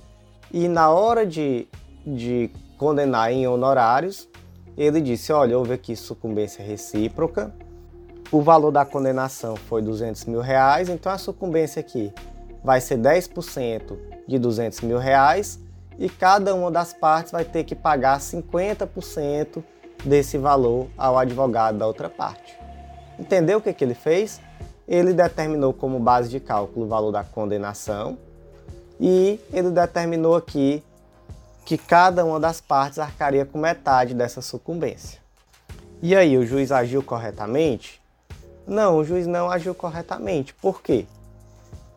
e 0.52 0.68
na 0.68 0.90
hora 0.90 1.26
de, 1.26 1.66
de 2.06 2.50
condenar 2.76 3.32
em 3.32 3.48
honorários, 3.48 4.28
ele 4.76 5.00
disse, 5.00 5.32
olha, 5.32 5.58
houve 5.58 5.72
aqui 5.72 5.94
sucumbência 5.94 6.64
recíproca, 6.64 7.54
o 8.30 8.40
valor 8.42 8.70
da 8.70 8.84
condenação 8.84 9.54
foi 9.56 9.82
200 9.82 10.24
mil 10.24 10.40
reais, 10.40 10.88
então 10.88 11.12
a 11.12 11.18
sucumbência 11.18 11.80
aqui 11.80 12.12
vai 12.64 12.80
ser 12.80 12.98
10% 12.98 13.96
de 14.26 14.38
200 14.38 14.80
mil 14.80 14.98
reais 14.98 15.60
e 15.98 16.08
cada 16.08 16.54
uma 16.54 16.70
das 16.70 16.92
partes 16.92 17.30
vai 17.30 17.44
ter 17.44 17.64
que 17.64 17.74
pagar 17.74 18.18
50% 18.18 19.62
desse 20.04 20.38
valor 20.38 20.88
ao 20.96 21.16
advogado 21.16 21.78
da 21.78 21.86
outra 21.86 22.08
parte. 22.08 22.58
Entendeu 23.18 23.58
o 23.58 23.60
que, 23.60 23.72
que 23.72 23.84
ele 23.84 23.94
fez? 23.94 24.40
Ele 24.88 25.12
determinou 25.12 25.72
como 25.72 26.00
base 26.00 26.28
de 26.28 26.40
cálculo 26.40 26.86
o 26.86 26.88
valor 26.88 27.12
da 27.12 27.22
condenação, 27.22 28.18
e 29.00 29.40
ele 29.52 29.70
determinou 29.70 30.36
aqui 30.36 30.82
que 31.64 31.78
cada 31.78 32.24
uma 32.24 32.38
das 32.38 32.60
partes 32.60 32.98
arcaria 32.98 33.44
com 33.46 33.58
metade 33.58 34.14
dessa 34.14 34.42
sucumbência. 34.42 35.18
E 36.02 36.14
aí, 36.14 36.36
o 36.36 36.44
juiz 36.44 36.70
agiu 36.70 37.02
corretamente? 37.02 38.00
Não, 38.66 38.98
o 38.98 39.04
juiz 39.04 39.26
não 39.26 39.50
agiu 39.50 39.74
corretamente. 39.74 40.54
Por 40.54 40.82
quê? 40.82 41.06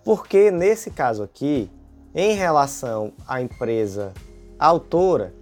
Porque 0.03 0.49
nesse 0.51 0.89
caso 0.89 1.23
aqui, 1.23 1.69
em 2.15 2.33
relação 2.33 3.11
à 3.27 3.41
empresa 3.41 4.13
autora, 4.57 5.33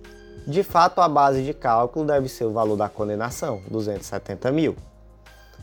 de 0.48 0.64
fato 0.64 1.02
a 1.02 1.08
base 1.08 1.44
de 1.44 1.54
cálculo 1.54 2.06
deve 2.06 2.28
ser 2.28 2.46
o 2.46 2.52
valor 2.52 2.76
da 2.76 2.90
condenação, 2.90 3.62
270 3.70 4.52
mil. 4.52 4.76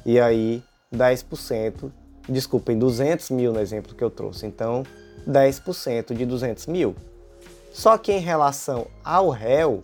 E 0.06 0.20
aí, 0.20 0.62
10%, 0.94 1.90
desculpem, 2.28 2.78
200 2.78 3.30
mil 3.30 3.52
no 3.52 3.60
exemplo 3.60 3.94
que 3.94 4.02
eu 4.02 4.10
trouxe. 4.10 4.46
Então, 4.46 4.84
10% 5.28 6.14
de 6.14 6.26
200 6.26 6.66
mil. 6.66 6.94
Só 7.72 7.96
que 7.96 8.12
em 8.12 8.20
relação 8.20 8.86
ao 9.02 9.30
réu, 9.30 9.82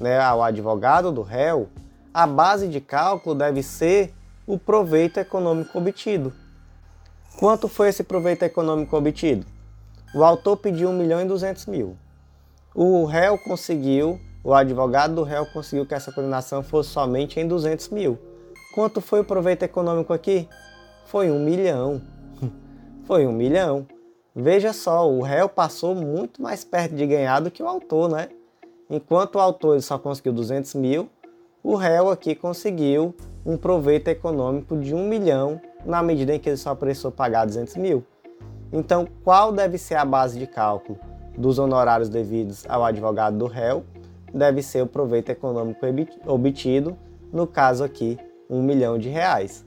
né, 0.00 0.20
ao 0.20 0.42
advogado 0.42 1.12
do 1.12 1.22
réu, 1.22 1.68
a 2.12 2.26
base 2.26 2.66
de 2.66 2.80
cálculo 2.80 3.36
deve 3.36 3.62
ser 3.62 4.12
o 4.46 4.58
proveito 4.58 5.18
econômico 5.18 5.78
obtido. 5.78 6.32
Quanto 7.38 7.68
foi 7.68 7.88
esse 7.88 8.02
proveito 8.02 8.42
econômico 8.42 8.96
obtido? 8.96 9.46
O 10.12 10.24
autor 10.24 10.56
pediu 10.56 10.90
1 10.90 10.92
milhão 10.92 11.20
e 11.20 11.24
200 11.24 11.66
mil. 11.66 11.96
O 12.74 13.04
réu 13.04 13.38
conseguiu, 13.38 14.20
o 14.42 14.52
advogado 14.52 15.14
do 15.14 15.22
réu 15.22 15.46
conseguiu 15.46 15.86
que 15.86 15.94
essa 15.94 16.10
condenação 16.10 16.64
fosse 16.64 16.90
somente 16.90 17.38
em 17.38 17.46
200 17.46 17.90
mil. 17.90 18.18
Quanto 18.74 19.00
foi 19.00 19.20
o 19.20 19.24
proveito 19.24 19.62
econômico 19.62 20.12
aqui? 20.12 20.48
Foi 21.06 21.30
1 21.30 21.38
milhão. 21.38 22.02
foi 23.06 23.24
1 23.24 23.32
milhão. 23.32 23.86
Veja 24.40 24.72
só, 24.72 25.06
o 25.06 25.20
réu 25.20 25.50
passou 25.50 25.94
muito 25.94 26.40
mais 26.40 26.64
perto 26.64 26.94
de 26.94 27.06
ganhar 27.06 27.40
do 27.40 27.50
que 27.50 27.62
o 27.62 27.68
autor, 27.68 28.08
né? 28.08 28.30
Enquanto 28.88 29.34
o 29.34 29.38
autor 29.38 29.82
só 29.82 29.98
conseguiu 29.98 30.32
200 30.32 30.76
mil, 30.76 31.10
o 31.62 31.74
réu 31.74 32.08
aqui 32.08 32.34
conseguiu 32.34 33.14
um 33.44 33.58
proveito 33.58 34.08
econômico 34.08 34.78
de 34.78 34.94
1 34.94 35.06
milhão 35.06 35.60
na 35.84 36.02
medida 36.02 36.34
em 36.34 36.38
que 36.38 36.48
ele 36.48 36.56
só 36.56 36.74
precisou 36.74 37.12
pagar 37.12 37.44
200 37.44 37.76
mil. 37.76 38.02
Então, 38.72 39.06
qual 39.22 39.52
deve 39.52 39.76
ser 39.76 39.96
a 39.96 40.06
base 40.06 40.38
de 40.38 40.46
cálculo 40.46 40.98
dos 41.36 41.58
honorários 41.58 42.08
devidos 42.08 42.64
ao 42.66 42.82
advogado 42.82 43.36
do 43.36 43.46
réu? 43.46 43.84
Deve 44.32 44.62
ser 44.62 44.80
o 44.80 44.86
proveito 44.86 45.28
econômico 45.28 45.84
obtido, 46.26 46.96
no 47.30 47.46
caso 47.46 47.84
aqui, 47.84 48.18
1 48.48 48.62
milhão 48.62 48.96
de 48.96 49.10
reais. 49.10 49.66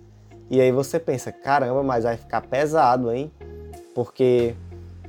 E 0.49 0.59
aí 0.59 0.71
você 0.71 0.99
pensa, 0.99 1.31
caramba, 1.31 1.83
mas 1.83 2.05
vai 2.05 2.17
ficar 2.17 2.41
pesado, 2.41 3.11
hein? 3.11 3.31
Porque 3.93 4.55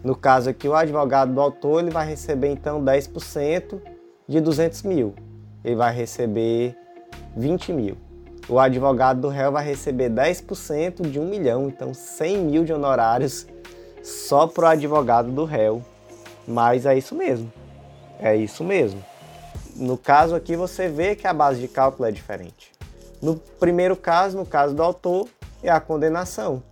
no 0.02 0.14
caso 0.14 0.50
aqui 0.50 0.68
o 0.68 0.74
advogado 0.74 1.32
do 1.32 1.40
autor 1.40 1.82
ele 1.82 1.90
vai 1.90 2.06
receber 2.06 2.48
então 2.48 2.82
10% 2.84 3.80
de 4.28 4.40
200 4.40 4.82
mil, 4.82 5.14
ele 5.64 5.76
vai 5.76 5.94
receber 5.94 6.76
20 7.36 7.72
mil. 7.72 7.96
O 8.48 8.58
advogado 8.58 9.22
do 9.22 9.28
réu 9.28 9.52
vai 9.52 9.64
receber 9.64 10.10
10% 10.10 11.08
de 11.08 11.18
1 11.18 11.24
milhão, 11.24 11.68
então 11.68 11.94
100 11.94 12.38
mil 12.38 12.64
de 12.64 12.72
honorários 12.72 13.46
só 14.02 14.46
para 14.46 14.64
o 14.64 14.68
advogado 14.68 15.32
do 15.32 15.44
réu. 15.44 15.82
Mas 16.46 16.84
é 16.84 16.96
isso 16.96 17.14
mesmo, 17.14 17.50
é 18.20 18.36
isso 18.36 18.62
mesmo. 18.62 19.02
No 19.74 19.96
caso 19.96 20.34
aqui 20.34 20.54
você 20.54 20.88
vê 20.88 21.16
que 21.16 21.26
a 21.26 21.32
base 21.32 21.60
de 21.60 21.68
cálculo 21.68 22.06
é 22.06 22.12
diferente. 22.12 22.70
No 23.22 23.36
primeiro 23.36 23.96
caso, 23.96 24.36
no 24.36 24.44
caso 24.44 24.74
do 24.74 24.82
autor, 24.82 25.26
é 25.62 25.70
a 25.70 25.80
condenação. 25.80 26.62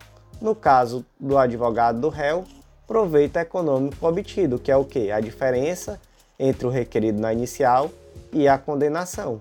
No 0.43 0.55
caso 0.55 1.07
do 1.19 1.39
advogado 1.39 2.01
do 2.01 2.11
réu, 2.11 2.45
proveito 2.87 3.39
econômico 3.39 4.07
obtido, 4.07 4.59
que 4.59 4.71
é 4.71 4.77
o 4.77 4.85
que? 4.85 5.11
A 5.11 5.21
diferença 5.21 5.99
entre 6.39 6.67
o 6.67 6.71
requerido 6.71 7.19
na 7.19 7.33
inicial 7.33 7.91
e 8.31 8.47
a 8.47 8.59
condenação. 8.59 9.41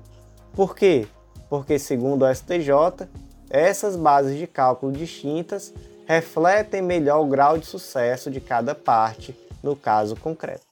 Por 0.53 0.73
quê? 0.73 1.07
porque, 1.51 1.77
segundo 1.77 2.23
o 2.23 2.33
STJ, 2.33 3.09
essas 3.49 3.97
bases 3.97 4.39
de 4.39 4.47
cálculo 4.47 4.93
distintas 4.93 5.73
refletem 6.05 6.81
melhor 6.81 7.19
o 7.19 7.27
grau 7.27 7.57
de 7.57 7.65
sucesso 7.65 8.31
de 8.31 8.39
cada 8.39 8.73
parte 8.73 9.35
no 9.61 9.75
caso 9.75 10.15
concreto. 10.15 10.65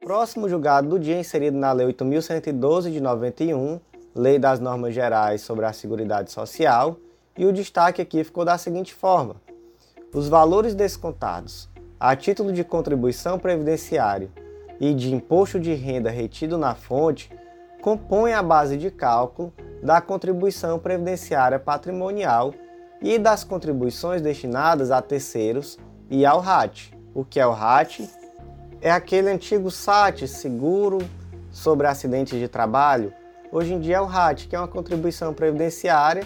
Próximo 0.00 0.48
julgado 0.48 0.88
do 0.88 0.98
dia 0.98 1.16
inserido 1.16 1.56
na 1.56 1.70
Lei 1.70 1.86
8.112 1.86 2.90
de 2.90 3.00
91, 3.00 3.78
Lei 4.12 4.40
das 4.40 4.58
Normas 4.58 4.92
Gerais 4.92 5.40
sobre 5.42 5.64
a 5.64 5.72
Seguridade 5.72 6.32
Social, 6.32 6.96
e 7.36 7.46
o 7.46 7.52
destaque 7.52 8.02
aqui 8.02 8.24
ficou 8.24 8.44
da 8.44 8.58
seguinte 8.58 8.94
forma: 8.94 9.36
os 10.12 10.28
valores 10.28 10.74
descontados 10.74 11.68
a 12.00 12.16
título 12.16 12.50
de 12.50 12.64
contribuição 12.64 13.38
previdenciária 13.38 14.30
e 14.80 14.94
de 14.94 15.14
imposto 15.14 15.60
de 15.60 15.74
renda 15.74 16.08
retido 16.08 16.56
na 16.56 16.74
fonte 16.74 17.30
compõem 17.82 18.32
a 18.32 18.42
base 18.42 18.78
de 18.78 18.90
cálculo 18.90 19.52
da 19.82 20.00
contribuição 20.00 20.78
previdenciária 20.78 21.58
patrimonial 21.58 22.54
e 23.02 23.18
das 23.18 23.44
contribuições 23.44 24.22
destinadas 24.22 24.90
a 24.90 25.02
terceiros 25.02 25.78
e 26.08 26.24
ao 26.24 26.40
RAT. 26.40 26.90
O 27.14 27.22
que 27.22 27.38
é 27.38 27.46
o 27.46 27.52
RAT? 27.52 28.00
É 28.80 28.90
aquele 28.90 29.28
antigo 29.28 29.70
SAT, 29.70 30.26
seguro 30.26 30.98
sobre 31.50 31.86
acidentes 31.86 32.38
de 32.38 32.48
trabalho. 32.48 33.12
Hoje 33.52 33.74
em 33.74 33.80
dia 33.80 33.96
é 33.96 34.00
o 34.00 34.06
RAT, 34.06 34.46
que 34.48 34.56
é 34.56 34.58
uma 34.58 34.68
contribuição 34.68 35.34
previdenciária 35.34 36.24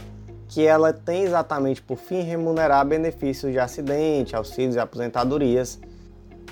que 0.54 0.64
ela 0.64 0.92
tem 0.92 1.24
exatamente 1.24 1.82
por 1.82 1.98
fim 1.98 2.20
remunerar 2.20 2.86
benefícios 2.86 3.50
de 3.50 3.58
acidente, 3.58 4.36
auxílios 4.36 4.76
e 4.76 4.78
aposentadorias 4.78 5.80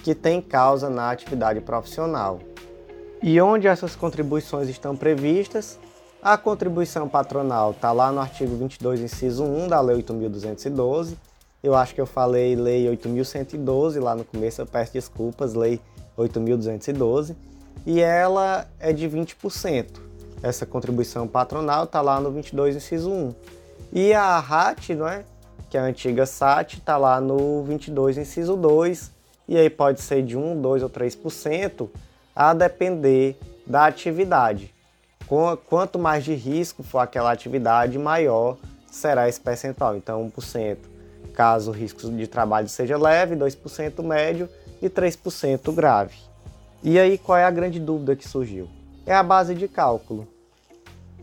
que 0.03 0.13
tem 0.13 0.43
causa 0.43 0.91
na 0.91 1.09
atividade 1.13 1.61
profissional. 1.61 2.41
E 3.23 3.41
onde 3.41 3.69
essas 3.69 3.95
contribuições 3.95 4.69
estão 4.69 4.97
previstas? 4.97 5.79
A 6.21 6.37
contribuição 6.37 7.09
patronal 7.09 7.71
está 7.71 7.93
lá 7.93 8.11
no 8.11 8.19
artigo 8.19 8.57
22, 8.57 9.03
inciso 9.03 9.45
1 9.45 9.69
da 9.69 9.81
Lei 9.81 10.03
8.212. 10.03 11.15
Eu 11.63 11.77
acho 11.77 11.95
que 11.95 12.01
eu 12.01 12.07
falei 12.07 12.57
Lei 12.57 12.87
8.112 12.87 14.01
lá 14.01 14.17
no 14.17 14.25
começo, 14.25 14.61
eu 14.61 14.67
peço 14.67 14.95
desculpas, 14.95 15.55
Lei 15.55 15.81
8.212. 16.19 17.37
E 17.87 18.01
ela 18.01 18.67
é 18.81 18.93
de 18.93 19.09
20%. 19.09 19.87
Essa 20.43 20.67
contribuição 20.67 21.29
patronal 21.29 21.85
está 21.85 22.01
lá 22.01 22.19
no 22.19 22.33
22, 22.33 22.75
inciso 22.75 23.09
1. 23.09 23.62
E 23.93 24.15
a 24.15 24.39
RAT, 24.39 24.91
não 24.91 25.07
é? 25.07 25.25
que 25.73 25.79
é 25.79 25.81
a 25.81 25.85
antiga 25.85 26.27
SAT, 26.27 26.75
está 26.75 26.99
lá 26.99 27.19
no 27.19 27.63
22, 27.65 28.19
inciso 28.19 28.57
2. 28.57 29.11
E 29.49 29.57
aí 29.57 29.71
pode 29.71 30.03
ser 30.03 30.23
de 30.23 30.37
1, 30.37 30.61
2 30.61 30.83
ou 30.83 30.91
3%, 30.91 31.89
a 32.37 32.53
depender 32.53 33.39
da 33.67 33.87
atividade. 33.87 34.73
Quanto 35.67 35.99
mais 35.99 36.25
de 36.25 36.35
risco 36.35 36.83
for 36.83 36.99
aquela 36.99 37.33
atividade, 37.33 37.99
maior 37.99 38.59
será 38.91 39.31
esse 39.31 39.41
percentual. 39.41 39.97
Então, 39.97 40.31
1% 40.37 40.77
caso 41.33 41.71
o 41.71 41.75
risco 41.75 42.11
de 42.11 42.27
trabalho 42.27 42.69
seja 42.69 42.99
leve, 42.99 43.35
2% 43.35 44.03
médio 44.03 44.51
e 44.83 44.91
3% 44.91 45.73
grave. 45.75 46.17
E 46.83 46.99
aí, 46.99 47.17
qual 47.17 47.39
é 47.39 47.45
a 47.45 47.51
grande 47.51 47.81
dúvida 47.81 48.15
que 48.15 48.29
surgiu? 48.29 48.69
É 49.07 49.15
a 49.15 49.23
base 49.23 49.55
de 49.55 49.67
cálculo. 49.69 50.29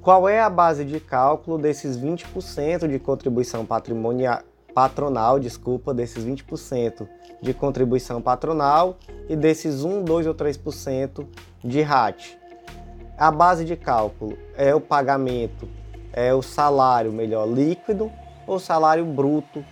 Qual 0.02 0.30
é 0.30 0.40
a 0.40 0.50
base 0.50 0.86
de 0.86 0.98
cálculo 0.98 1.58
desses 1.58 1.98
20% 1.98 2.88
de 2.88 2.98
contribuição 3.00 3.66
patrimonial, 3.66 4.40
patronal, 4.74 5.38
desculpa, 5.38 5.94
desses 5.94 6.24
20% 6.24 7.06
de 7.42 7.54
contribuição 7.54 8.22
patronal 8.22 8.98
e 9.28 9.36
desses 9.36 9.84
1, 9.84 10.04
2 10.04 10.28
ou 10.28 10.34
3% 10.34 11.28
de 11.62 11.82
RAT? 11.82 12.38
A 13.18 13.30
base 13.30 13.66
de 13.66 13.76
cálculo 13.76 14.38
é 14.56 14.74
o 14.74 14.80
pagamento, 14.80 15.68
é 16.14 16.34
o 16.34 16.42
salário 16.42 17.12
melhor 17.12 17.46
líquido 17.46 18.10
ou 18.48 18.58
salário 18.58 19.04
bruto 19.04 19.66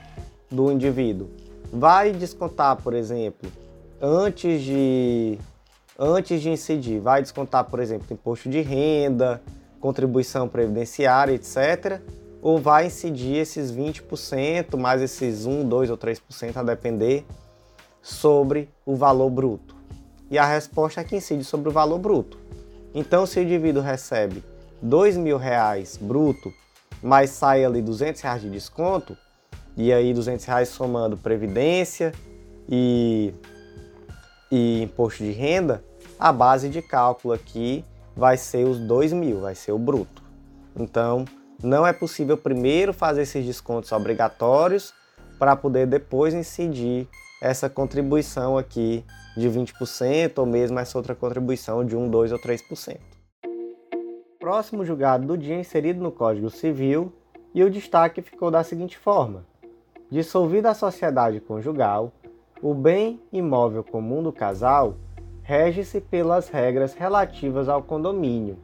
do 0.51 0.69
indivíduo. 0.69 1.29
Vai 1.71 2.11
descontar, 2.11 2.75
por 2.75 2.93
exemplo, 2.93 3.49
antes 4.01 4.61
de 4.61 5.39
antes 5.97 6.41
de 6.41 6.49
incidir, 6.49 6.99
vai 6.99 7.21
descontar, 7.21 7.63
por 7.63 7.79
exemplo, 7.79 8.05
imposto 8.11 8.49
de 8.49 8.61
renda, 8.61 9.41
contribuição 9.79 10.47
previdenciária, 10.47 11.33
etc. 11.33 12.01
Ou 12.41 12.57
vai 12.59 12.87
incidir 12.87 13.37
esses 13.37 13.71
20%, 13.71 14.77
mais 14.77 15.01
esses 15.01 15.45
1, 15.45 15.67
2 15.67 15.89
ou 15.89 15.97
3% 15.97 16.57
a 16.57 16.63
depender 16.63 17.25
sobre 18.01 18.69
o 18.85 18.95
valor 18.95 19.29
bruto? 19.29 19.75
E 20.29 20.37
a 20.37 20.45
resposta 20.45 21.01
é 21.01 21.03
que 21.03 21.15
incide 21.15 21.43
sobre 21.43 21.69
o 21.69 21.71
valor 21.71 21.99
bruto. 21.99 22.37
Então, 22.93 23.25
se 23.25 23.39
o 23.39 23.43
indivíduo 23.43 23.81
recebe 23.81 24.43
mil 24.81 25.37
reais 25.37 25.97
bruto, 25.99 26.53
mas 27.01 27.29
sai 27.29 27.63
ali 27.63 27.81
200 27.81 28.21
reais 28.21 28.41
de 28.41 28.49
desconto, 28.49 29.17
e 29.75 29.93
aí 29.93 30.13
200 30.13 30.43
reais 30.45 30.69
somando 30.69 31.15
previdência 31.15 32.11
e, 32.67 33.33
e 34.51 34.81
imposto 34.81 35.23
de 35.23 35.31
renda, 35.31 35.83
a 36.19 36.31
base 36.31 36.67
de 36.69 36.81
cálculo 36.81 37.33
aqui 37.33 37.85
vai 38.17 38.35
ser 38.35 38.65
os 38.65 38.79
dois 38.79 39.13
mil, 39.13 39.41
vai 39.41 39.53
ser 39.53 39.71
o 39.71 39.77
bruto. 39.77 40.23
Então, 40.75 41.23
não 41.61 41.85
é 41.85 41.93
possível 41.93 42.35
primeiro 42.35 42.91
fazer 42.91 43.21
esses 43.21 43.45
descontos 43.45 43.91
obrigatórios 43.91 44.91
para 45.37 45.55
poder 45.55 45.85
depois 45.85 46.33
incidir 46.33 47.07
essa 47.39 47.69
contribuição 47.69 48.57
aqui 48.57 49.05
de 49.37 49.47
20% 49.47 50.39
ou 50.39 50.47
mesmo 50.47 50.79
essa 50.79 50.97
outra 50.97 51.13
contribuição 51.13 51.85
de 51.85 51.95
1, 51.95 52.09
2 52.09 52.31
ou 52.31 52.39
3%. 52.39 52.97
Próximo 54.39 54.83
julgado 54.83 55.27
do 55.27 55.37
dia 55.37 55.59
inserido 55.59 56.01
no 56.01 56.11
Código 56.11 56.49
Civil 56.49 57.13
e 57.53 57.63
o 57.63 57.69
destaque 57.69 58.21
ficou 58.23 58.49
da 58.49 58.63
seguinte 58.63 58.97
forma: 58.97 59.45
dissolvida 60.09 60.71
a 60.71 60.75
sociedade 60.75 61.39
conjugal, 61.39 62.11
o 62.63 62.73
bem 62.73 63.21
imóvel 63.31 63.83
comum 63.83 64.23
do 64.23 64.31
casal 64.31 64.97
rege-se 65.47 66.01
pelas 66.01 66.49
regras 66.49 66.93
relativas 66.93 67.69
ao 67.69 67.81
condomínio, 67.81 68.57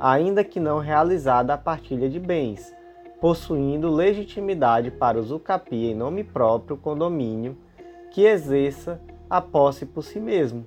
ainda 0.00 0.42
que 0.42 0.58
não 0.58 0.80
realizada 0.80 1.54
a 1.54 1.56
partilha 1.56 2.10
de 2.10 2.18
bens, 2.18 2.74
possuindo 3.20 3.88
legitimidade 3.88 4.90
para 4.90 5.16
usufruir 5.16 5.92
em 5.92 5.94
nome 5.94 6.24
próprio 6.24 6.74
o 6.74 6.78
condomínio 6.78 7.56
que 8.10 8.24
exerça 8.24 9.00
a 9.30 9.40
posse 9.40 9.86
por 9.86 10.02
si 10.02 10.18
mesmo, 10.18 10.66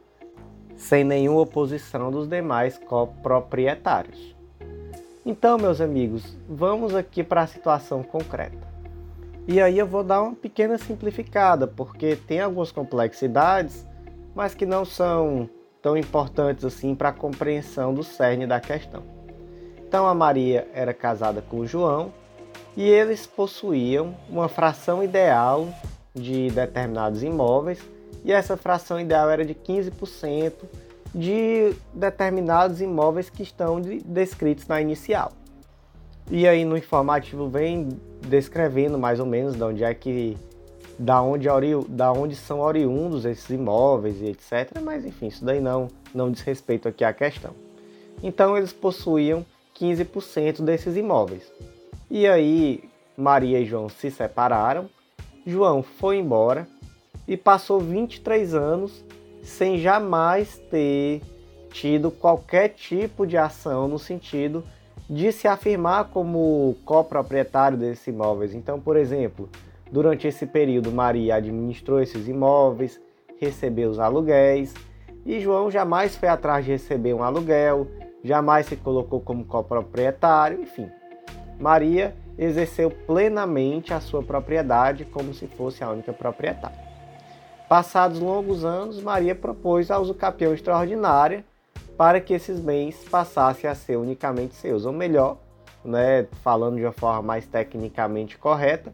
sem 0.73 1.03
nenhuma 1.03 1.41
oposição 1.41 2.12
dos 2.12 2.30
demais 2.30 2.77
coproprietários. 2.77 4.34
Então, 5.25 5.58
meus 5.58 5.82
amigos, 5.82 6.38
vamos 6.47 6.95
aqui 6.95 7.21
para 7.21 7.41
a 7.41 7.47
situação 7.47 8.03
concreta. 8.03 8.65
E 9.45 9.60
aí 9.60 9.77
eu 9.77 9.86
vou 9.86 10.01
dar 10.01 10.21
uma 10.21 10.34
pequena 10.34 10.77
simplificada, 10.77 11.67
porque 11.67 12.15
tem 12.15 12.39
algumas 12.39 12.71
complexidades, 12.71 13.86
mas 14.34 14.56
que 14.56 14.65
não 14.65 14.86
são 14.86 15.49
tão 15.88 15.95
importantes 15.95 16.65
assim 16.65 16.93
para 16.93 17.10
a 17.10 17.13
compreensão 17.13 17.93
do 17.93 18.04
cerne 18.04 18.45
da 18.45 18.60
questão. 18.60 19.04
Então 19.88 20.06
a 20.06 20.13
Maria 20.13 20.67
era 20.73 20.93
casada 20.93 21.41
com 21.41 21.60
o 21.60 21.65
João 21.65 22.12
e 22.76 22.84
eles 22.84 23.26
possuíam 23.26 24.13
uma 24.30 24.50
fração 24.50 25.02
ideal 25.02 25.69
de 26.13 26.52
determinados 26.52 27.23
imóveis, 27.23 27.80
e 28.26 28.34
essa 28.34 28.58
fração 28.58 29.00
ideal 29.00 29.30
era 29.30 29.45
de 29.45 29.56
15% 29.56 30.52
de 31.15 31.73
determinados 31.93 32.82
imóveis 32.82 33.30
que 33.30 33.41
estão 33.41 33.80
descritos 33.80 34.67
na 34.67 34.82
inicial. 34.82 35.32
E 36.30 36.45
aí 36.45 36.65
no 36.65 36.76
informativo 36.76 37.47
vem 37.47 37.88
descrevendo 38.28 39.00
mais 39.00 39.21
ou 39.21 39.26
menos 39.26 39.56
de 39.56 39.63
onde 39.63 39.86
é 39.86 39.93
que 39.93 40.38
da 40.97 41.21
onde, 41.21 41.47
da 41.89 42.12
onde 42.12 42.36
são 42.36 42.60
oriundos 42.60 43.25
esses 43.25 43.49
imóveis 43.49 44.21
e 44.21 44.27
etc. 44.27 44.79
Mas 44.83 45.05
enfim, 45.05 45.27
isso 45.27 45.45
daí 45.45 45.60
não, 45.60 45.88
não 46.13 46.31
diz 46.31 46.41
respeito 46.41 46.88
aqui 46.88 47.03
à 47.03 47.13
questão. 47.13 47.51
Então 48.23 48.57
eles 48.57 48.73
possuíam 48.73 49.45
15% 49.79 50.62
desses 50.62 50.95
imóveis. 50.95 51.51
E 52.10 52.27
aí 52.27 52.83
Maria 53.15 53.60
e 53.60 53.65
João 53.65 53.89
se 53.89 54.10
separaram 54.10 54.89
João 55.47 55.81
foi 55.81 56.17
embora 56.17 56.67
e 57.25 57.38
passou 57.38 57.79
23 57.79 58.53
anos 58.53 59.01
sem 59.41 59.77
jamais 59.79 60.57
ter 60.69 61.21
tido 61.71 62.12
qualquer 62.12 62.69
tipo 62.69 63.25
de 63.25 63.38
ação 63.38 63.88
no 63.88 63.97
sentido 63.97 64.62
de 65.10 65.31
se 65.31 65.47
afirmar 65.47 66.10
como 66.10 66.75
coproprietário 66.83 67.77
desses 67.77 68.05
imóveis. 68.07 68.53
Então, 68.53 68.77
por 68.77 68.97
exemplo, 68.97 69.49
durante 69.91 70.28
esse 70.28 70.45
período, 70.45 70.91
Maria 70.91 71.36
administrou 71.36 72.02
esses 72.02 72.28
imóveis, 72.28 73.00
recebeu 73.39 73.89
os 73.89 74.00
aluguéis 74.00 74.73
e 75.26 75.39
João 75.39 75.69
jamais 75.69 76.15
foi 76.15 76.30
atrás 76.30 76.65
de 76.65 76.71
receber 76.71 77.13
um 77.13 77.23
aluguel, 77.23 77.88
jamais 78.23 78.65
se 78.65 78.76
colocou 78.76 79.19
como 79.19 79.45
coproprietário, 79.45 80.62
enfim. 80.62 80.89
Maria 81.60 82.15
exerceu 82.38 82.89
plenamente 82.91 83.93
a 83.93 84.00
sua 84.00 84.21
propriedade 84.21 85.06
como 85.06 85.34
se 85.34 85.47
fosse 85.47 85.84
a 85.84 85.89
única 85.89 86.13
proprietária. 86.13 86.78
Passados 87.67 88.19
longos 88.19 88.63
anos, 88.63 89.02
Maria 89.02 89.36
propôs 89.36 89.91
a 89.91 90.00
usucapião 90.00 90.54
extraordinária 90.54 91.43
para 91.97 92.21
que 92.21 92.34
esses 92.34 92.60
bens 92.60 93.04
passassem 93.10 93.69
a 93.69 93.76
ser 93.76 93.97
unicamente 93.97 94.54
seus, 94.56 94.86
ou 94.86 94.93
melhor, 94.93 95.38
né, 95.84 96.28
falando 96.43 96.78
de 96.78 96.84
uma 96.84 96.93
forma 96.93 97.21
mais 97.21 97.45
tecnicamente 97.47 98.38
correta, 98.38 98.91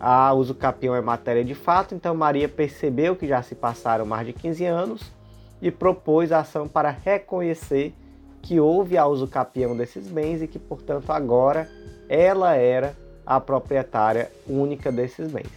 a 0.00 0.32
uso 0.32 0.54
capião 0.54 0.94
é 0.94 1.00
matéria 1.00 1.44
de 1.44 1.54
fato, 1.54 1.94
então 1.94 2.14
Maria 2.14 2.48
percebeu 2.48 3.16
que 3.16 3.26
já 3.26 3.42
se 3.42 3.54
passaram 3.54 4.06
mais 4.06 4.26
de 4.26 4.32
15 4.32 4.64
anos 4.64 5.12
e 5.60 5.70
propôs 5.70 6.30
a 6.30 6.40
ação 6.40 6.68
para 6.68 6.90
reconhecer 6.90 7.94
que 8.40 8.60
houve 8.60 8.96
a 8.96 9.06
uso 9.06 9.26
capião 9.26 9.76
desses 9.76 10.08
bens 10.08 10.40
e 10.40 10.46
que, 10.46 10.58
portanto, 10.58 11.10
agora 11.10 11.68
ela 12.08 12.54
era 12.54 12.96
a 13.26 13.40
proprietária 13.40 14.30
única 14.46 14.90
desses 14.90 15.30
bens. 15.30 15.50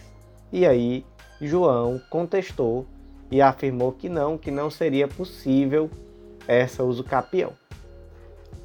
E 0.52 0.66
aí 0.66 1.06
João 1.40 2.00
contestou 2.10 2.86
e 3.30 3.40
afirmou 3.40 3.92
que 3.92 4.08
não, 4.08 4.36
que 4.36 4.50
não 4.50 4.70
seria 4.70 5.08
possível 5.08 5.90
essa 6.46 6.82
uso 6.82 7.02
capião. 7.02 7.52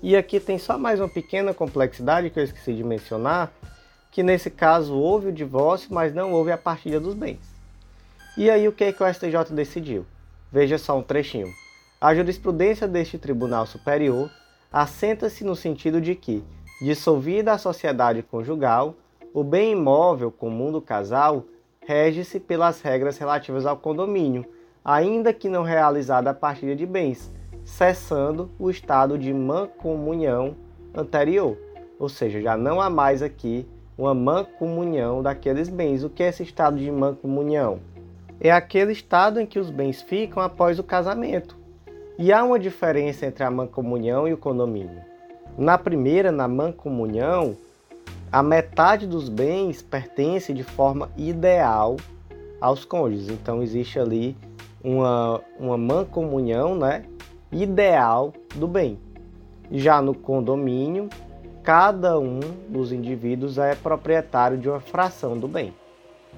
E 0.01 0.15
aqui 0.15 0.39
tem 0.39 0.57
só 0.57 0.77
mais 0.77 0.99
uma 0.99 1.07
pequena 1.07 1.53
complexidade 1.53 2.29
que 2.29 2.39
eu 2.39 2.43
esqueci 2.43 2.73
de 2.73 2.83
mencionar, 2.83 3.51
que 4.17 4.23
nesse 4.23 4.49
caso 4.49 4.95
houve 4.95 5.27
o 5.27 5.31
divórcio, 5.31 5.93
mas 5.93 6.11
não 6.11 6.33
houve 6.33 6.51
a 6.51 6.57
partilha 6.57 6.99
dos 6.99 7.13
bens. 7.13 7.37
E 8.35 8.49
aí 8.49 8.67
o 8.67 8.71
que, 8.71 8.85
é 8.85 8.91
que 8.91 9.03
o 9.03 9.13
STJ 9.13 9.53
decidiu? 9.53 10.07
Veja 10.51 10.79
só 10.79 10.97
um 10.97 11.03
trechinho. 11.03 11.53
A 12.01 12.15
jurisprudência 12.15 12.87
deste 12.87 13.19
Tribunal 13.19 13.67
Superior 13.67 14.31
assenta-se 14.73 15.43
no 15.43 15.55
sentido 15.55 16.01
de 16.01 16.15
que, 16.15 16.43
dissolvida 16.81 17.51
a 17.51 17.59
sociedade 17.59 18.23
conjugal, 18.23 18.95
o 19.31 19.43
bem 19.43 19.73
imóvel 19.73 20.31
comum 20.31 20.71
do 20.71 20.81
casal 20.81 21.45
rege-se 21.85 22.39
pelas 22.39 22.81
regras 22.81 23.19
relativas 23.19 23.67
ao 23.67 23.77
condomínio, 23.77 24.47
ainda 24.83 25.31
que 25.31 25.47
não 25.47 25.61
realizada 25.61 26.31
a 26.31 26.33
partilha 26.33 26.75
de 26.75 26.87
bens, 26.87 27.31
cessando 27.63 28.49
o 28.57 28.71
estado 28.71 29.15
de 29.15 29.31
mancomunhão 29.31 30.57
anterior. 30.91 31.55
Ou 31.99 32.09
seja, 32.09 32.41
já 32.41 32.57
não 32.57 32.81
há 32.81 32.89
mais 32.89 33.21
aqui 33.21 33.67
uma 33.97 34.13
mancomunhão 34.13 35.23
daqueles 35.23 35.69
bens. 35.69 36.03
O 36.03 36.09
que 36.09 36.21
é 36.21 36.29
esse 36.29 36.43
estado 36.43 36.77
de 36.77 36.91
mancomunhão? 36.91 37.79
É 38.39 38.51
aquele 38.51 38.91
estado 38.91 39.39
em 39.39 39.45
que 39.45 39.57
os 39.57 39.71
bens 39.71 40.01
ficam 40.01 40.43
após 40.43 40.77
o 40.77 40.83
casamento. 40.83 41.57
E 42.19 42.31
há 42.31 42.43
uma 42.43 42.59
diferença 42.59 43.25
entre 43.25 43.43
a 43.43 43.49
mancomunhão 43.49 44.27
e 44.27 44.33
o 44.33 44.37
condomínio. 44.37 45.01
Na 45.57 45.77
primeira, 45.77 46.31
na 46.31 46.47
mancomunhão, 46.47 47.55
a 48.31 48.43
metade 48.43 49.07
dos 49.07 49.29
bens 49.29 49.81
pertence 49.81 50.53
de 50.53 50.63
forma 50.63 51.09
ideal 51.17 51.97
aos 52.61 52.85
cônjuges. 52.85 53.29
Então 53.29 53.63
existe 53.63 53.99
ali 53.99 54.35
uma, 54.83 55.41
uma 55.59 55.77
mancomunhão 55.77 56.75
né, 56.75 57.03
ideal 57.51 58.33
do 58.55 58.67
bem. 58.67 58.99
Já 59.71 60.01
no 60.01 60.13
condomínio, 60.13 61.09
cada 61.67 62.17
um 62.17 62.39
dos 62.69 62.93
indivíduos 62.93 63.57
é 63.57 63.75
proprietário 63.75 64.57
de 64.57 64.69
uma 64.69 64.79
fração 64.79 65.37
do 65.37 65.49
bem. 65.49 65.73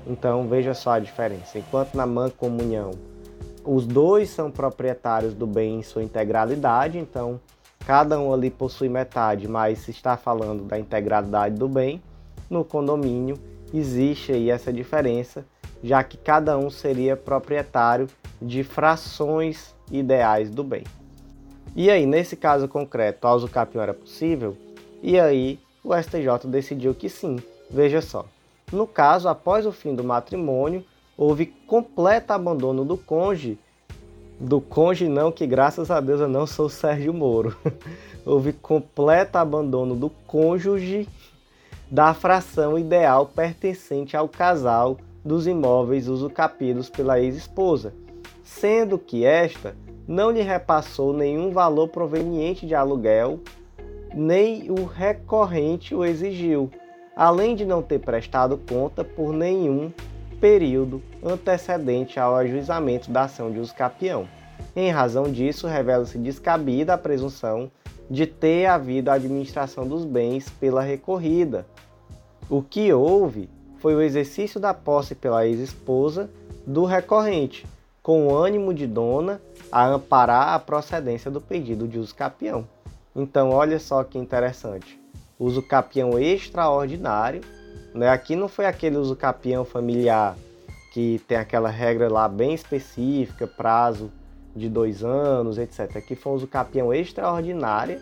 Então 0.07 0.47
veja 0.47 0.73
só 0.73 0.93
a 0.93 0.99
diferença. 0.99 1.59
Enquanto 1.59 1.93
na 1.93 2.07
mancomunhão 2.07 2.89
os 3.63 3.85
dois 3.85 4.31
são 4.31 4.49
proprietários 4.49 5.35
do 5.35 5.45
bem 5.45 5.77
em 5.77 5.83
sua 5.83 6.01
integralidade, 6.01 6.97
então 6.97 7.39
cada 7.85 8.19
um 8.19 8.33
ali 8.33 8.49
possui 8.49 8.89
metade, 8.89 9.47
mas 9.47 9.77
se 9.77 9.91
está 9.91 10.17
falando 10.17 10.63
da 10.63 10.79
integralidade 10.79 11.53
do 11.53 11.69
bem, 11.69 12.01
no 12.49 12.65
condomínio 12.65 13.37
existe 13.71 14.31
aí 14.31 14.49
essa 14.49 14.73
diferença, 14.73 15.45
já 15.83 16.03
que 16.03 16.17
cada 16.17 16.57
um 16.57 16.71
seria 16.71 17.15
proprietário 17.15 18.07
de 18.41 18.63
frações 18.63 19.75
ideais 19.91 20.49
do 20.49 20.63
bem. 20.63 20.83
E 21.75 21.91
aí, 21.91 22.07
nesse 22.07 22.35
caso 22.35 22.67
concreto, 22.67 23.27
a 23.27 23.35
usucapião 23.35 23.83
era 23.83 23.93
possível? 23.93 24.57
E 25.01 25.19
aí 25.19 25.59
o 25.83 25.95
STJ 25.95 26.47
decidiu 26.47 26.93
que 26.93 27.09
sim. 27.09 27.37
Veja 27.69 28.01
só. 28.01 28.25
No 28.71 28.85
caso, 28.85 29.27
após 29.27 29.65
o 29.65 29.71
fim 29.71 29.95
do 29.95 30.03
matrimônio, 30.03 30.83
houve 31.17 31.45
completo 31.45 32.33
abandono 32.33 32.85
do 32.85 32.97
cônjuge, 32.97 33.57
do 34.39 34.61
cônjuge 34.61 35.09
não, 35.09 35.31
que 35.31 35.45
graças 35.45 35.91
a 35.91 35.99
Deus 35.99 36.21
eu 36.21 36.29
não 36.29 36.47
sou 36.47 36.69
Sérgio 36.69 37.13
Moro. 37.13 37.57
houve 38.25 38.53
completo 38.53 39.37
abandono 39.37 39.95
do 39.95 40.09
cônjuge 40.27 41.07
da 41.89 42.13
fração 42.13 42.77
ideal 42.77 43.25
pertencente 43.25 44.15
ao 44.15 44.29
casal 44.29 44.97
dos 45.25 45.47
imóveis 45.47 46.07
usucapidos 46.07 46.89
pela 46.89 47.19
ex-esposa, 47.19 47.93
sendo 48.43 48.97
que 48.97 49.25
esta 49.25 49.75
não 50.07 50.31
lhe 50.31 50.41
repassou 50.41 51.13
nenhum 51.13 51.51
valor 51.51 51.87
proveniente 51.89 52.65
de 52.65 52.75
aluguel 52.75 53.39
nem 54.13 54.69
o 54.71 54.85
recorrente 54.85 55.93
o 55.93 56.03
exigiu, 56.03 56.69
além 57.15 57.55
de 57.55 57.65
não 57.65 57.81
ter 57.81 57.99
prestado 57.99 58.57
conta 58.57 59.03
por 59.03 59.33
nenhum 59.33 59.91
período 60.39 61.01
antecedente 61.23 62.19
ao 62.19 62.35
ajuizamento 62.35 63.11
da 63.11 63.23
ação 63.23 63.51
de 63.51 63.59
uso 63.59 63.75
capião. 63.75 64.27
Em 64.75 64.89
razão 64.89 65.23
disso, 65.23 65.67
revela-se 65.67 66.17
descabida 66.17 66.93
a 66.93 66.97
presunção 66.97 67.69
de 68.09 68.25
ter 68.25 68.65
havido 68.65 69.11
a 69.11 69.15
administração 69.15 69.87
dos 69.87 70.05
bens 70.05 70.49
pela 70.49 70.81
recorrida. 70.81 71.65
O 72.49 72.61
que 72.61 72.91
houve 72.91 73.49
foi 73.77 73.95
o 73.95 74.01
exercício 74.01 74.59
da 74.59 74.73
posse 74.73 75.13
pela 75.13 75.45
ex-esposa 75.45 76.29
do 76.65 76.85
recorrente, 76.85 77.65
com 78.01 78.27
o 78.27 78.35
ânimo 78.35 78.73
de 78.73 78.87
dona 78.87 79.41
a 79.71 79.87
amparar 79.87 80.53
a 80.53 80.59
procedência 80.59 81.29
do 81.29 81.39
pedido 81.39 81.87
de 81.87 81.99
uso 81.99 82.15
capião. 82.15 82.65
Então, 83.19 83.49
olha 83.49 83.79
só 83.79 84.01
que 84.03 84.17
interessante. 84.17 84.97
Uso 85.37 85.61
capião 85.61 86.17
extraordinário. 86.17 87.41
Né? 87.93 88.07
Aqui 88.07 88.33
não 88.33 88.47
foi 88.47 88.65
aquele 88.65 88.95
uso 88.95 89.15
capião 89.15 89.65
familiar 89.65 90.37
que 90.93 91.21
tem 91.27 91.37
aquela 91.37 91.69
regra 91.69 92.09
lá 92.09 92.27
bem 92.29 92.53
específica, 92.53 93.45
prazo 93.45 94.09
de 94.55 94.69
dois 94.69 95.03
anos, 95.03 95.57
etc. 95.57 95.97
Aqui 95.97 96.15
foi 96.15 96.31
um 96.31 96.35
uso 96.35 96.47
capião 96.47 96.93
extraordinário 96.93 97.99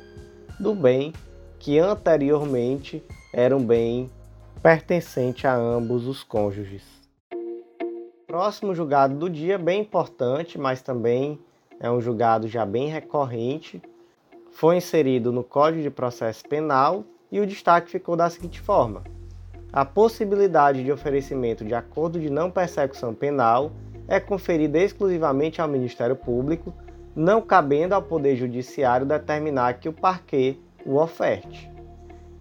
do 0.60 0.76
bem 0.76 1.14
que 1.60 1.80
anteriormente 1.80 3.04
era 3.34 3.58
um 3.58 3.64
bem 3.64 4.10
pertencente 4.62 5.48
a 5.48 5.56
ambos 5.56 6.06
os 6.06 6.24
cônjuges. 6.24 6.84
Próximo 8.28 8.76
julgado 8.76 9.16
do 9.16 9.30
dia, 9.30 9.58
bem 9.58 9.82
importante, 9.82 10.60
mas 10.60 10.82
também 10.82 11.40
é 11.80 11.90
um 11.90 12.00
julgado 12.00 12.48
já 12.48 12.66
bem 12.66 12.88
recorrente, 12.88 13.82
foi 14.58 14.78
inserido 14.78 15.32
no 15.32 15.43
Código 15.43 15.84
de 15.84 15.91
Processo 15.91 16.43
Penal 16.50 17.04
e 17.32 17.39
o 17.39 17.46
destaque 17.46 17.91
ficou 17.91 18.15
da 18.15 18.28
seguinte 18.28 18.60
forma: 18.60 19.04
a 19.72 19.86
possibilidade 19.86 20.84
de 20.84 20.91
oferecimento 20.91 21.63
de 21.63 21.76
acordo 21.76 22.20
de 22.20 22.28
não 22.28 22.50
persecução 22.50 23.13
penal 23.13 23.72
é 24.08 24.20
conferida 24.20 24.80
exclusivamente 24.80 25.62
ao 25.62 25.67
Ministério 25.67 26.15
Público, 26.15 26.74
não 27.15 27.39
cabendo 27.39 27.93
ao 27.93 28.02
Poder 28.02 28.36
Judiciário 28.36 29.06
determinar 29.06 29.76
que 29.76 29.89
o 29.89 29.93
parquê 29.93 30.58
o 30.84 30.96
oferte. 30.96 31.72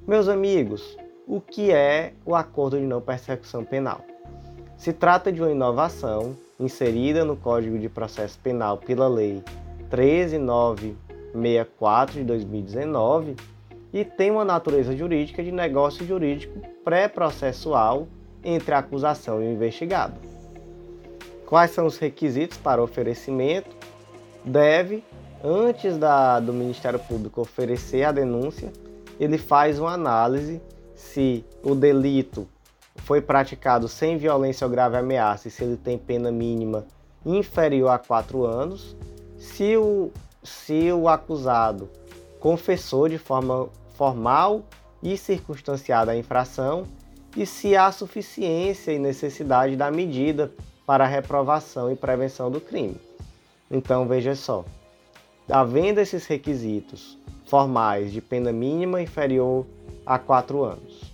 Meus 0.06 0.26
amigos, 0.26 0.96
o 1.26 1.38
que 1.38 1.70
é 1.70 2.14
o 2.24 2.34
acordo 2.34 2.78
de 2.78 2.86
não 2.86 3.02
persecução 3.02 3.62
penal? 3.62 4.00
Se 4.78 4.90
trata 4.90 5.30
de 5.30 5.42
uma 5.42 5.50
inovação 5.52 6.34
inserida 6.58 7.26
no 7.26 7.36
Código 7.36 7.78
de 7.78 7.90
Processo 7.90 8.38
Penal 8.38 8.78
pela 8.78 9.06
Lei 9.06 9.42
139 9.90 10.96
64 11.40 12.14
de 12.18 12.24
2019 12.24 13.36
e 13.92 14.04
tem 14.04 14.30
uma 14.30 14.44
natureza 14.44 14.96
jurídica 14.96 15.42
de 15.42 15.52
negócio 15.52 16.06
jurídico 16.06 16.60
pré-processual 16.84 18.08
entre 18.42 18.74
a 18.74 18.78
acusação 18.78 19.42
e 19.42 19.46
o 19.46 19.52
investigado. 19.52 20.14
Quais 21.46 21.70
são 21.70 21.86
os 21.86 21.96
requisitos 21.98 22.58
para 22.58 22.82
oferecimento? 22.82 23.70
Deve, 24.44 25.02
antes 25.42 25.96
da, 25.96 26.40
do 26.40 26.52
Ministério 26.52 26.98
Público 26.98 27.40
oferecer 27.40 28.04
a 28.04 28.12
denúncia, 28.12 28.72
ele 29.18 29.38
faz 29.38 29.78
uma 29.78 29.92
análise 29.92 30.60
se 30.94 31.44
o 31.62 31.74
delito 31.74 32.48
foi 32.96 33.20
praticado 33.20 33.88
sem 33.88 34.16
violência 34.16 34.64
ou 34.64 34.70
grave 34.70 34.96
ameaça 34.96 35.48
e 35.48 35.50
se 35.50 35.62
ele 35.62 35.76
tem 35.76 35.96
pena 35.96 36.30
mínima 36.30 36.84
inferior 37.24 37.90
a 37.90 37.98
quatro 37.98 38.44
anos, 38.44 38.96
se 39.36 39.76
o 39.76 40.10
se 40.46 40.92
o 40.92 41.08
acusado 41.08 41.90
confessou 42.40 43.08
de 43.08 43.18
forma 43.18 43.68
formal 43.96 44.62
e 45.02 45.16
circunstanciada 45.16 46.12
a 46.12 46.16
infração 46.16 46.86
e 47.36 47.44
se 47.44 47.76
há 47.76 47.92
suficiência 47.92 48.92
e 48.92 48.98
necessidade 48.98 49.76
da 49.76 49.90
medida 49.90 50.52
para 50.86 51.04
a 51.04 51.08
reprovação 51.08 51.90
e 51.90 51.96
prevenção 51.96 52.50
do 52.50 52.60
crime. 52.60 52.96
Então 53.70 54.06
veja 54.06 54.34
só, 54.34 54.64
havendo 55.50 56.00
esses 56.00 56.26
requisitos 56.26 57.18
formais 57.46 58.12
de 58.12 58.20
pena 58.20 58.52
mínima 58.52 59.02
inferior 59.02 59.66
a 60.04 60.18
quatro 60.18 60.62
anos, 60.64 61.12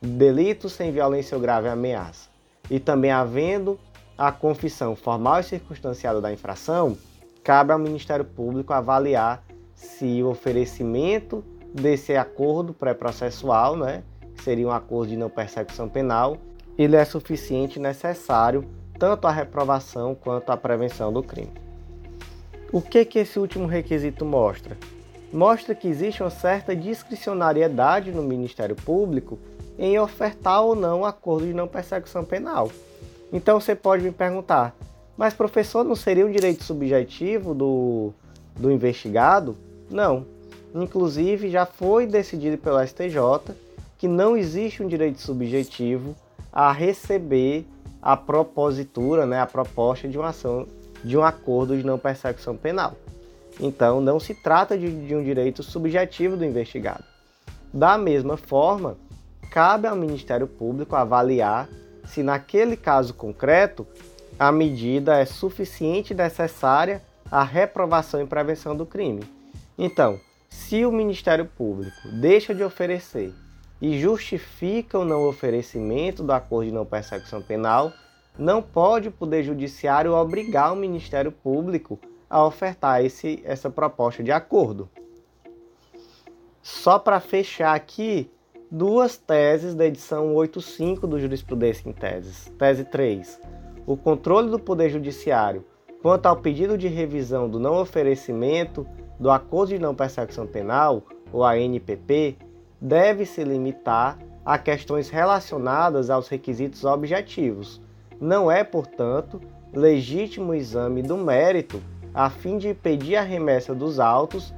delito 0.00 0.68
sem 0.68 0.90
violência 0.90 1.36
ou 1.36 1.40
grave 1.40 1.68
ameaça, 1.68 2.28
e 2.68 2.80
também 2.80 3.10
havendo 3.10 3.78
a 4.18 4.30
confissão 4.30 4.94
formal 4.94 5.40
e 5.40 5.44
circunstanciada 5.44 6.20
da 6.20 6.32
infração, 6.32 6.96
cabe 7.42 7.72
ao 7.72 7.78
Ministério 7.78 8.24
Público 8.24 8.72
avaliar 8.72 9.44
se 9.74 10.22
o 10.22 10.28
oferecimento 10.28 11.44
desse 11.74 12.14
acordo 12.16 12.72
pré-processual, 12.72 13.76
né, 13.76 14.02
que 14.36 14.44
seria 14.44 14.66
um 14.66 14.72
acordo 14.72 15.10
de 15.10 15.16
não 15.16 15.28
persecução 15.28 15.88
penal, 15.88 16.36
ele 16.78 16.96
é 16.96 17.04
suficiente 17.04 17.78
e 17.78 17.82
necessário 17.82 18.64
tanto 18.98 19.26
a 19.26 19.32
reprovação 19.32 20.14
quanto 20.14 20.50
a 20.50 20.56
prevenção 20.56 21.12
do 21.12 21.22
crime. 21.22 21.52
O 22.72 22.80
que 22.80 23.04
que 23.04 23.18
esse 23.18 23.38
último 23.38 23.66
requisito 23.66 24.24
mostra? 24.24 24.76
Mostra 25.32 25.74
que 25.74 25.88
existe 25.88 26.22
uma 26.22 26.30
certa 26.30 26.76
discricionariedade 26.76 28.12
no 28.12 28.22
Ministério 28.22 28.76
Público 28.76 29.38
em 29.78 29.98
ofertar 29.98 30.62
ou 30.62 30.74
não 30.74 31.04
acordo 31.04 31.46
de 31.46 31.54
não 31.54 31.66
persecução 31.66 32.24
penal. 32.24 32.70
Então 33.32 33.60
você 33.60 33.74
pode 33.74 34.04
me 34.04 34.12
perguntar, 34.12 34.74
mas 35.22 35.32
professor, 35.32 35.84
não 35.84 35.94
seria 35.94 36.26
um 36.26 36.32
direito 36.32 36.64
subjetivo 36.64 37.54
do, 37.54 38.12
do 38.56 38.72
investigado? 38.72 39.56
Não. 39.88 40.26
Inclusive 40.74 41.48
já 41.48 41.64
foi 41.64 42.08
decidido 42.08 42.58
pelo 42.58 42.84
STJ 42.84 43.54
que 43.96 44.08
não 44.08 44.36
existe 44.36 44.82
um 44.82 44.88
direito 44.88 45.20
subjetivo 45.20 46.16
a 46.52 46.72
receber 46.72 47.64
a 48.02 48.16
propositura, 48.16 49.24
né, 49.24 49.40
a 49.40 49.46
proposta 49.46 50.08
de 50.08 50.18
uma 50.18 50.30
ação 50.30 50.66
de 51.04 51.16
um 51.16 51.22
acordo 51.22 51.76
de 51.76 51.86
não 51.86 52.00
persecução 52.00 52.56
penal. 52.56 52.96
Então, 53.60 54.00
não 54.00 54.18
se 54.18 54.34
trata 54.34 54.76
de, 54.76 55.06
de 55.06 55.14
um 55.14 55.22
direito 55.22 55.62
subjetivo 55.62 56.36
do 56.36 56.44
investigado. 56.44 57.04
Da 57.72 57.96
mesma 57.96 58.36
forma, 58.36 58.96
cabe 59.52 59.86
ao 59.86 59.94
Ministério 59.94 60.48
Público 60.48 60.96
avaliar 60.96 61.68
se, 62.06 62.24
naquele 62.24 62.76
caso 62.76 63.14
concreto, 63.14 63.86
a 64.38 64.50
medida 64.50 65.18
é 65.18 65.24
suficiente 65.24 66.12
e 66.12 66.16
necessária 66.16 67.02
à 67.30 67.42
reprovação 67.42 68.20
e 68.20 68.26
prevenção 68.26 68.76
do 68.76 68.86
crime. 68.86 69.22
Então, 69.78 70.18
se 70.48 70.84
o 70.84 70.92
Ministério 70.92 71.46
Público 71.46 72.08
deixa 72.20 72.54
de 72.54 72.62
oferecer 72.62 73.32
e 73.80 73.98
justifica 73.98 74.98
o 74.98 75.04
não 75.04 75.26
oferecimento 75.26 76.22
do 76.22 76.32
acordo 76.32 76.68
de 76.68 76.74
não 76.74 76.84
persecução 76.84 77.42
penal, 77.42 77.92
não 78.38 78.62
pode 78.62 79.08
o 79.08 79.12
Poder 79.12 79.42
Judiciário 79.42 80.14
obrigar 80.14 80.72
o 80.72 80.76
Ministério 80.76 81.32
Público 81.32 81.98
a 82.28 82.44
ofertar 82.44 83.04
esse, 83.04 83.42
essa 83.44 83.68
proposta 83.68 84.22
de 84.22 84.32
acordo. 84.32 84.88
Só 86.62 86.98
para 86.98 87.18
fechar 87.18 87.74
aqui, 87.74 88.30
duas 88.70 89.16
teses 89.16 89.74
da 89.74 89.84
edição 89.84 90.34
85 90.34 91.06
do 91.06 91.18
Jurisprudência 91.18 91.88
em 91.88 91.92
Teses. 91.92 92.50
Tese 92.56 92.84
3. 92.84 93.38
O 93.86 93.96
controle 93.96 94.50
do 94.50 94.58
Poder 94.58 94.90
Judiciário 94.90 95.64
quanto 96.02 96.26
ao 96.26 96.36
pedido 96.36 96.76
de 96.76 96.88
revisão 96.88 97.48
do 97.48 97.60
não 97.60 97.80
oferecimento 97.80 98.84
do 99.20 99.30
Acordo 99.30 99.68
de 99.68 99.78
Não 99.78 99.94
Persecução 99.94 100.46
Penal, 100.46 101.04
ou 101.32 101.44
ANPP, 101.44 102.36
deve 102.80 103.24
se 103.24 103.44
limitar 103.44 104.18
a 104.44 104.58
questões 104.58 105.08
relacionadas 105.08 106.10
aos 106.10 106.26
requisitos 106.26 106.84
objetivos. 106.84 107.80
Não 108.20 108.50
é, 108.50 108.64
portanto, 108.64 109.40
legítimo 109.72 110.52
exame 110.52 111.02
do 111.02 111.16
mérito 111.16 111.80
a 112.12 112.28
fim 112.28 112.58
de 112.58 112.68
impedir 112.70 113.16
a 113.16 113.22
remessa 113.22 113.72
dos 113.74 114.00
autos 114.00 114.52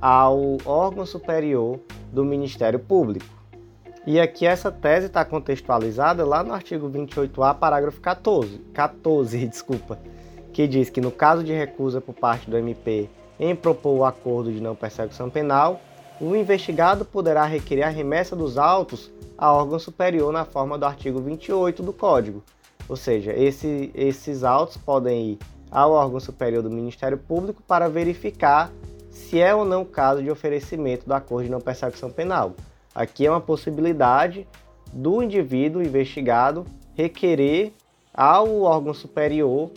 ao 0.00 0.58
órgão 0.66 1.06
superior 1.06 1.80
do 2.12 2.24
Ministério 2.24 2.78
Público. 2.78 3.39
E 4.06 4.18
aqui 4.18 4.46
essa 4.46 4.72
tese 4.72 5.06
está 5.06 5.24
contextualizada 5.24 6.24
lá 6.24 6.42
no 6.42 6.54
artigo 6.54 6.88
28A, 6.88 7.54
parágrafo 7.54 8.00
14, 8.00 8.58
14 8.72 9.44
desculpa, 9.46 9.98
que 10.52 10.66
diz 10.66 10.88
que 10.88 11.00
no 11.00 11.10
caso 11.10 11.44
de 11.44 11.52
recusa 11.52 12.00
por 12.00 12.14
parte 12.14 12.48
do 12.48 12.56
MP 12.56 13.10
em 13.38 13.54
propor 13.54 13.98
o 13.98 14.04
acordo 14.04 14.52
de 14.52 14.60
não 14.60 14.74
persecução 14.74 15.30
penal, 15.30 15.80
o 16.20 16.36
investigado 16.36 17.04
poderá 17.04 17.44
requerer 17.44 17.84
a 17.84 17.88
remessa 17.88 18.36
dos 18.36 18.58
autos 18.58 19.10
a 19.36 19.52
órgão 19.52 19.78
superior 19.78 20.30
na 20.32 20.44
forma 20.44 20.76
do 20.76 20.84
artigo 20.84 21.20
28 21.20 21.82
do 21.82 21.92
Código. 21.92 22.42
Ou 22.86 22.96
seja, 22.96 23.32
esse, 23.32 23.90
esses 23.94 24.44
autos 24.44 24.76
podem 24.76 25.30
ir 25.30 25.38
ao 25.70 25.92
órgão 25.92 26.20
superior 26.20 26.62
do 26.62 26.70
Ministério 26.70 27.16
Público 27.16 27.62
para 27.66 27.88
verificar 27.88 28.70
se 29.10 29.40
é 29.40 29.54
ou 29.54 29.64
não 29.64 29.84
caso 29.84 30.22
de 30.22 30.30
oferecimento 30.30 31.06
do 31.06 31.14
acordo 31.14 31.44
de 31.44 31.50
não 31.50 31.60
persecução 31.60 32.10
penal. 32.10 32.54
Aqui 33.00 33.24
é 33.24 33.30
uma 33.30 33.40
possibilidade 33.40 34.46
do 34.92 35.22
indivíduo 35.22 35.80
investigado 35.80 36.66
requerer 36.94 37.72
ao 38.12 38.60
órgão 38.60 38.92
superior 38.92 39.70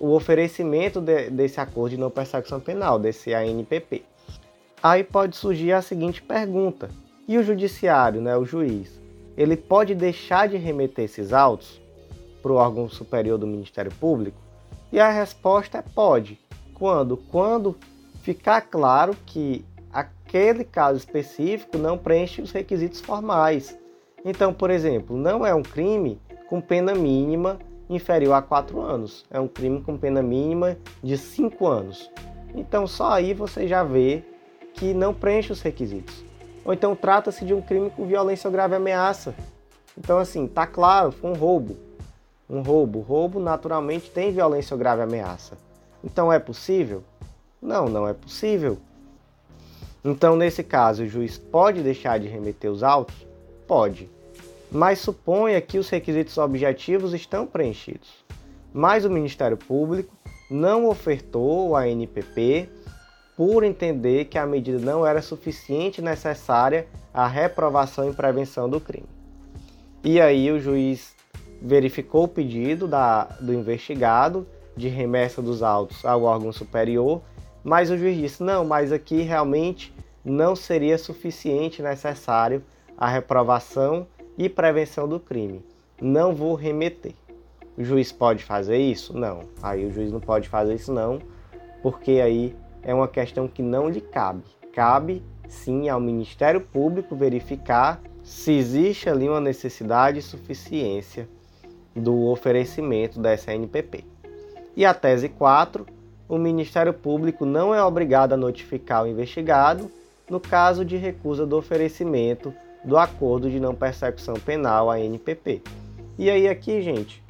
o 0.00 0.14
oferecimento 0.14 0.98
de, 0.98 1.28
desse 1.28 1.60
acordo 1.60 1.90
de 1.90 2.00
não 2.00 2.10
persecução 2.10 2.58
penal, 2.58 2.98
desse 2.98 3.34
ANPP. 3.34 4.02
Aí 4.82 5.04
pode 5.04 5.36
surgir 5.36 5.72
a 5.72 5.82
seguinte 5.82 6.22
pergunta: 6.22 6.88
e 7.28 7.36
o 7.36 7.42
judiciário, 7.42 8.18
né, 8.22 8.34
o 8.34 8.46
juiz, 8.46 8.98
ele 9.36 9.58
pode 9.58 9.94
deixar 9.94 10.48
de 10.48 10.56
remeter 10.56 11.04
esses 11.04 11.34
autos 11.34 11.78
para 12.40 12.50
o 12.50 12.56
órgão 12.56 12.88
superior 12.88 13.36
do 13.36 13.46
Ministério 13.46 13.92
Público? 14.00 14.38
E 14.90 14.98
a 14.98 15.10
resposta 15.10 15.76
é 15.76 15.82
pode. 15.82 16.40
Quando? 16.72 17.18
Quando 17.18 17.76
ficar 18.22 18.62
claro 18.62 19.14
que 19.26 19.66
aquele 20.30 20.62
caso 20.62 20.96
específico 20.96 21.76
não 21.76 21.98
preenche 21.98 22.40
os 22.40 22.52
requisitos 22.52 23.00
formais. 23.00 23.76
Então, 24.24 24.54
por 24.54 24.70
exemplo, 24.70 25.16
não 25.16 25.44
é 25.44 25.52
um 25.52 25.62
crime 25.62 26.20
com 26.48 26.60
pena 26.60 26.94
mínima 26.94 27.58
inferior 27.88 28.34
a 28.34 28.42
4 28.42 28.80
anos. 28.80 29.24
É 29.28 29.40
um 29.40 29.48
crime 29.48 29.82
com 29.82 29.98
pena 29.98 30.22
mínima 30.22 30.76
de 31.02 31.18
5 31.18 31.66
anos. 31.66 32.08
Então, 32.54 32.86
só 32.86 33.10
aí 33.10 33.34
você 33.34 33.66
já 33.66 33.82
vê 33.82 34.22
que 34.74 34.94
não 34.94 35.12
preenche 35.12 35.52
os 35.52 35.62
requisitos. 35.62 36.24
Ou 36.64 36.72
então 36.72 36.94
trata-se 36.94 37.44
de 37.44 37.52
um 37.52 37.60
crime 37.60 37.90
com 37.90 38.06
violência 38.06 38.46
ou 38.46 38.52
grave 38.52 38.76
ameaça. 38.76 39.34
Então, 39.98 40.18
assim, 40.18 40.46
tá 40.46 40.64
claro, 40.64 41.10
foi 41.10 41.30
um 41.30 41.34
roubo. 41.34 41.76
Um 42.48 42.62
roubo. 42.62 43.00
Roubo 43.00 43.40
naturalmente 43.40 44.08
tem 44.10 44.30
violência 44.30 44.74
ou 44.74 44.78
grave 44.78 45.02
ameaça. 45.02 45.58
Então 46.04 46.32
é 46.32 46.38
possível? 46.38 47.02
Não, 47.60 47.86
não 47.86 48.06
é 48.06 48.14
possível. 48.14 48.78
Então, 50.04 50.36
nesse 50.36 50.62
caso, 50.62 51.02
o 51.02 51.06
juiz 51.06 51.36
pode 51.36 51.82
deixar 51.82 52.18
de 52.18 52.28
remeter 52.28 52.70
os 52.70 52.82
autos? 52.82 53.14
Pode. 53.66 54.08
Mas 54.70 54.98
suponha 54.98 55.60
que 55.60 55.78
os 55.78 55.88
requisitos 55.88 56.38
objetivos 56.38 57.12
estão 57.12 57.46
preenchidos. 57.46 58.08
Mas 58.72 59.04
o 59.04 59.10
Ministério 59.10 59.56
Público 59.56 60.14
não 60.50 60.88
ofertou 60.88 61.76
a 61.76 61.88
NPP 61.88 62.68
por 63.36 63.62
entender 63.62 64.26
que 64.26 64.38
a 64.38 64.46
medida 64.46 64.78
não 64.78 65.06
era 65.06 65.22
suficiente 65.22 66.00
e 66.00 66.04
necessária 66.04 66.86
à 67.12 67.26
reprovação 67.26 68.10
e 68.10 68.12
prevenção 68.12 68.68
do 68.68 68.80
crime. 68.80 69.08
E 70.04 70.20
aí 70.20 70.50
o 70.50 70.60
juiz 70.60 71.14
verificou 71.60 72.24
o 72.24 72.28
pedido 72.28 72.88
da, 72.88 73.24
do 73.40 73.52
investigado 73.52 74.46
de 74.76 74.88
remessa 74.88 75.42
dos 75.42 75.62
autos 75.62 76.04
ao 76.04 76.22
órgão 76.22 76.52
superior, 76.52 77.22
mas 77.64 77.90
o 77.90 77.98
juiz 77.98 78.16
disse: 78.16 78.42
não, 78.42 78.64
mas 78.64 78.92
aqui 78.92 79.22
realmente 79.22 79.92
não 80.24 80.54
seria 80.54 80.98
suficiente 80.98 81.82
necessário 81.82 82.62
a 82.96 83.08
reprovação 83.08 84.06
e 84.36 84.48
prevenção 84.48 85.08
do 85.08 85.18
crime. 85.18 85.64
Não 86.00 86.34
vou 86.34 86.54
remeter. 86.54 87.14
O 87.76 87.84
juiz 87.84 88.12
pode 88.12 88.44
fazer 88.44 88.78
isso? 88.78 89.16
Não. 89.16 89.44
Aí 89.62 89.84
o 89.86 89.92
juiz 89.92 90.12
não 90.12 90.20
pode 90.20 90.48
fazer 90.48 90.74
isso 90.74 90.92
não, 90.92 91.18
porque 91.82 92.20
aí 92.22 92.54
é 92.82 92.92
uma 92.94 93.08
questão 93.08 93.48
que 93.48 93.62
não 93.62 93.88
lhe 93.88 94.00
cabe. 94.00 94.42
Cabe 94.72 95.22
sim 95.48 95.88
ao 95.88 96.00
Ministério 96.00 96.60
Público 96.60 97.16
verificar 97.16 98.00
se 98.22 98.52
existe 98.52 99.08
ali 99.08 99.28
uma 99.28 99.40
necessidade 99.40 100.18
e 100.18 100.22
suficiência 100.22 101.28
do 101.94 102.26
oferecimento 102.26 103.20
da 103.20 103.34
SNPP. 103.34 104.04
E 104.76 104.84
a 104.84 104.94
tese 104.94 105.28
4, 105.28 105.84
o 106.30 106.38
Ministério 106.38 106.94
Público 106.94 107.44
não 107.44 107.74
é 107.74 107.82
obrigado 107.82 108.34
a 108.34 108.36
notificar 108.36 109.02
o 109.02 109.08
investigado 109.08 109.90
no 110.30 110.38
caso 110.38 110.84
de 110.84 110.96
recusa 110.96 111.44
do 111.44 111.56
oferecimento 111.56 112.54
do 112.84 112.96
acordo 112.96 113.50
de 113.50 113.58
não 113.58 113.74
persecução 113.74 114.34
penal, 114.34 114.88
ANPP. 114.88 115.60
E 116.16 116.30
aí 116.30 116.48
aqui, 116.48 116.82
gente, 116.82 117.20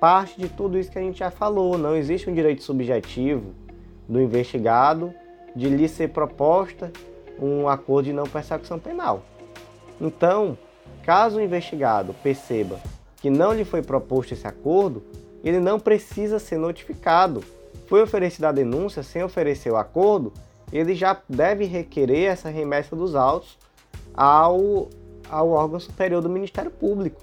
parte 0.00 0.40
de 0.40 0.48
tudo 0.48 0.78
isso 0.78 0.92
que 0.92 0.98
a 0.98 1.02
gente 1.02 1.18
já 1.18 1.28
falou, 1.28 1.76
não 1.76 1.96
existe 1.96 2.30
um 2.30 2.34
direito 2.34 2.62
subjetivo 2.62 3.52
do 4.08 4.20
investigado 4.20 5.12
de 5.56 5.68
lhe 5.68 5.88
ser 5.88 6.10
proposta 6.10 6.92
um 7.40 7.68
acordo 7.68 8.06
de 8.06 8.12
não 8.12 8.28
persecução 8.28 8.78
penal. 8.78 9.24
Então, 10.00 10.56
caso 11.02 11.38
o 11.38 11.42
investigado 11.42 12.14
perceba 12.22 12.78
que 13.16 13.28
não 13.28 13.52
lhe 13.52 13.64
foi 13.64 13.82
proposto 13.82 14.34
esse 14.34 14.46
acordo, 14.46 15.02
ele 15.42 15.58
não 15.58 15.80
precisa 15.80 16.38
ser 16.38 16.58
notificado. 16.58 17.42
Foi 17.86 18.02
oferecida 18.02 18.48
a 18.48 18.52
denúncia 18.52 19.02
sem 19.02 19.22
oferecer 19.22 19.70
o 19.70 19.76
acordo, 19.76 20.32
ele 20.72 20.94
já 20.94 21.20
deve 21.28 21.64
requerer 21.64 22.30
essa 22.30 22.48
remessa 22.48 22.96
dos 22.96 23.14
autos 23.14 23.56
ao, 24.14 24.88
ao 25.28 25.50
órgão 25.50 25.78
superior 25.78 26.20
do 26.20 26.28
Ministério 26.28 26.70
Público. 26.70 27.20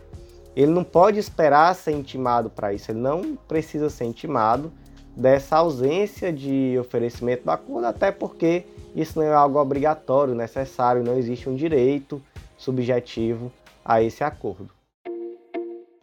Ele 0.55 0.71
não 0.71 0.83
pode 0.83 1.19
esperar 1.19 1.73
ser 1.75 1.91
intimado 1.91 2.49
para 2.49 2.73
isso, 2.73 2.91
ele 2.91 2.99
não 2.99 3.35
precisa 3.47 3.89
ser 3.89 4.05
intimado 4.05 4.71
dessa 5.15 5.57
ausência 5.57 6.31
de 6.31 6.77
oferecimento 6.79 7.43
do 7.43 7.51
acordo, 7.51 7.85
até 7.85 8.11
porque 8.11 8.65
isso 8.95 9.19
não 9.19 9.25
é 9.25 9.33
algo 9.33 9.59
obrigatório, 9.59 10.33
necessário, 10.35 11.03
não 11.03 11.17
existe 11.17 11.49
um 11.49 11.55
direito 11.55 12.21
subjetivo 12.57 13.51
a 13.83 14.01
esse 14.01 14.23
acordo. 14.23 14.69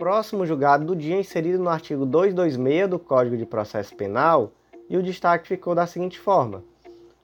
Próximo 0.00 0.46
julgado 0.46 0.86
do 0.86 0.96
dia 0.96 1.20
inserido 1.20 1.62
no 1.62 1.68
artigo 1.68 2.06
226 2.06 2.88
do 2.88 2.98
Código 2.98 3.36
de 3.36 3.44
Processo 3.44 3.94
Penal, 3.94 4.50
e 4.88 4.96
o 4.96 5.02
destaque 5.02 5.46
ficou 5.46 5.74
da 5.74 5.86
seguinte 5.86 6.18
forma: 6.18 6.64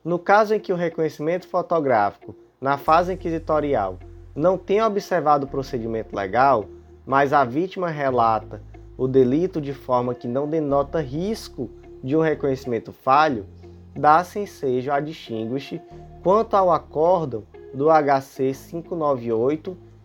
no 0.05 0.19
caso 0.19 0.53
em 0.53 0.61
que 0.61 0.75
o 0.75 0.77
reconhecimento 0.77 1.49
fotográfico, 1.49 2.37
na 2.61 2.77
fase 2.77 3.15
inquisitorial, 3.15 3.99
não 4.35 4.59
tenha 4.59 4.87
observado 4.87 5.47
o 5.47 5.49
procedimento 5.49 6.15
legal, 6.15 6.67
mas 7.07 7.33
a 7.33 7.45
vítima 7.45 7.89
relata 7.89 8.61
o 8.99 9.09
delito 9.09 9.59
de 9.59 9.73
forma 9.73 10.15
que 10.15 10.29
não 10.29 10.47
denota 10.47 11.01
risco 11.01 11.71
de 12.05 12.15
um 12.15 12.21
reconhecimento 12.21 12.93
falho, 12.93 13.47
dá-se 13.95 14.39
ensejo 14.39 14.93
a 14.93 15.01
distinguir 15.01 15.81
quanto 16.23 16.55
ao 16.55 16.71
acórdão 16.71 17.43
do 17.73 17.87
HC 17.89 18.53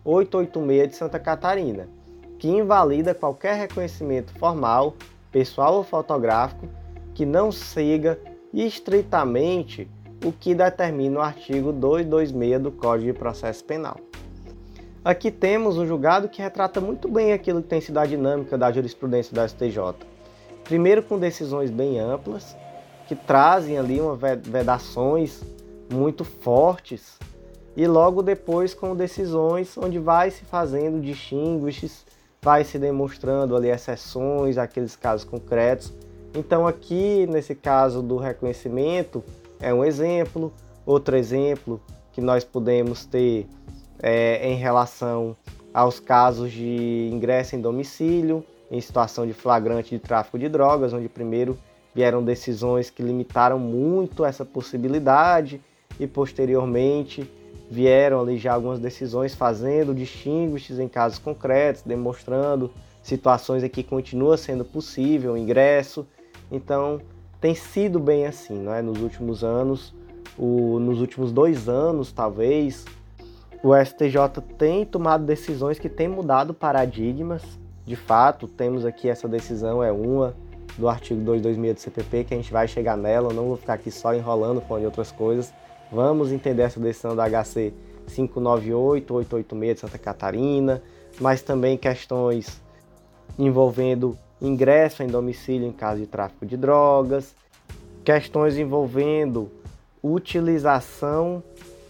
598-886 0.06 0.86
de 0.86 0.96
Santa 0.96 1.18
Catarina, 1.18 1.86
que 2.42 2.48
invalida 2.48 3.14
qualquer 3.14 3.54
reconhecimento 3.54 4.36
formal, 4.36 4.96
pessoal 5.30 5.76
ou 5.76 5.84
fotográfico 5.84 6.68
que 7.14 7.24
não 7.24 7.52
siga 7.52 8.18
estritamente 8.52 9.88
o 10.24 10.32
que 10.32 10.52
determina 10.52 11.20
o 11.20 11.22
artigo 11.22 11.72
226 11.72 12.60
do 12.60 12.72
Código 12.72 13.12
de 13.12 13.16
Processo 13.16 13.62
Penal. 13.62 13.96
Aqui 15.04 15.30
temos 15.30 15.78
um 15.78 15.86
julgado 15.86 16.28
que 16.28 16.42
retrata 16.42 16.80
muito 16.80 17.08
bem 17.08 17.32
aquilo 17.32 17.62
que 17.62 17.68
tem 17.68 17.80
sido 17.80 17.98
a 17.98 18.06
dinâmica 18.06 18.58
da 18.58 18.72
jurisprudência 18.72 19.32
da 19.32 19.46
STJ. 19.46 19.94
Primeiro 20.64 21.04
com 21.04 21.20
decisões 21.20 21.70
bem 21.70 22.00
amplas, 22.00 22.56
que 23.06 23.14
trazem 23.14 23.78
ali 23.78 24.00
uma 24.00 24.16
vedações 24.16 25.44
muito 25.88 26.24
fortes, 26.24 27.20
e 27.76 27.86
logo 27.86 28.20
depois 28.20 28.74
com 28.74 28.96
decisões 28.96 29.78
onde 29.78 30.00
vai 30.00 30.32
se 30.32 30.44
fazendo 30.44 31.00
distinguishes, 31.00 32.04
vai 32.44 32.64
se 32.64 32.76
demonstrando 32.76 33.54
ali 33.56 33.68
exceções, 33.68 34.58
aqueles 34.58 34.96
casos 34.96 35.24
concretos. 35.24 35.92
Então 36.34 36.66
aqui, 36.66 37.26
nesse 37.28 37.54
caso 37.54 38.02
do 38.02 38.16
reconhecimento, 38.16 39.22
é 39.60 39.72
um 39.72 39.84
exemplo. 39.84 40.52
Outro 40.84 41.16
exemplo 41.16 41.80
que 42.10 42.20
nós 42.20 42.42
podemos 42.42 43.06
ter 43.06 43.46
é, 44.02 44.50
em 44.50 44.56
relação 44.56 45.36
aos 45.72 46.00
casos 46.00 46.50
de 46.50 47.08
ingresso 47.12 47.54
em 47.54 47.60
domicílio, 47.60 48.44
em 48.70 48.80
situação 48.80 49.24
de 49.24 49.32
flagrante 49.32 49.90
de 49.90 50.00
tráfico 50.00 50.38
de 50.38 50.48
drogas, 50.48 50.92
onde 50.92 51.08
primeiro 51.08 51.56
vieram 51.94 52.24
decisões 52.24 52.90
que 52.90 53.02
limitaram 53.02 53.58
muito 53.58 54.24
essa 54.24 54.44
possibilidade 54.44 55.60
e 56.00 56.06
posteriormente 56.06 57.30
vieram 57.72 58.20
ali 58.20 58.36
já 58.36 58.52
algumas 58.52 58.78
decisões 58.78 59.34
fazendo 59.34 59.94
distinguishes 59.94 60.78
em 60.78 60.86
casos 60.86 61.18
concretos, 61.18 61.80
demonstrando 61.80 62.70
situações 63.02 63.64
em 63.64 63.68
que 63.68 63.82
continua 63.82 64.36
sendo 64.36 64.62
possível 64.62 65.32
o 65.32 65.38
ingresso. 65.38 66.06
Então, 66.50 67.00
tem 67.40 67.54
sido 67.54 67.98
bem 67.98 68.26
assim, 68.26 68.58
não 68.58 68.74
é? 68.74 68.82
Nos 68.82 69.00
últimos 69.00 69.42
anos, 69.42 69.94
o, 70.36 70.78
nos 70.78 71.00
últimos 71.00 71.32
dois 71.32 71.66
anos, 71.66 72.12
talvez, 72.12 72.84
o 73.62 73.74
STJ 73.74 74.42
tem 74.58 74.84
tomado 74.84 75.24
decisões 75.24 75.78
que 75.78 75.88
têm 75.88 76.08
mudado 76.08 76.52
paradigmas. 76.52 77.42
De 77.86 77.96
fato, 77.96 78.46
temos 78.46 78.84
aqui 78.84 79.08
essa 79.08 79.26
decisão, 79.26 79.82
é 79.82 79.90
uma 79.90 80.34
do 80.76 80.88
artigo 80.90 81.20
226 81.22 81.74
do 81.74 81.80
CPP, 81.80 82.24
que 82.24 82.34
a 82.34 82.36
gente 82.36 82.52
vai 82.52 82.68
chegar 82.68 82.98
nela, 82.98 83.32
não 83.32 83.48
vou 83.48 83.56
ficar 83.56 83.74
aqui 83.74 83.90
só 83.90 84.14
enrolando 84.14 84.60
falando 84.60 84.82
de 84.82 84.86
outras 84.86 85.10
coisas. 85.10 85.52
Vamos 85.92 86.32
entender 86.32 86.62
essa 86.62 86.80
decisão 86.80 87.14
da 87.14 87.28
HC 87.28 87.74
598, 88.06 89.12
886 89.12 89.74
de 89.74 89.80
Santa 89.80 89.98
Catarina, 89.98 90.82
mas 91.20 91.42
também 91.42 91.76
questões 91.76 92.62
envolvendo 93.38 94.16
ingresso 94.40 95.02
em 95.02 95.06
domicílio 95.06 95.68
em 95.68 95.72
caso 95.72 96.00
de 96.00 96.06
tráfico 96.06 96.46
de 96.46 96.56
drogas, 96.56 97.34
questões 98.02 98.56
envolvendo 98.56 99.50
utilização 100.02 101.42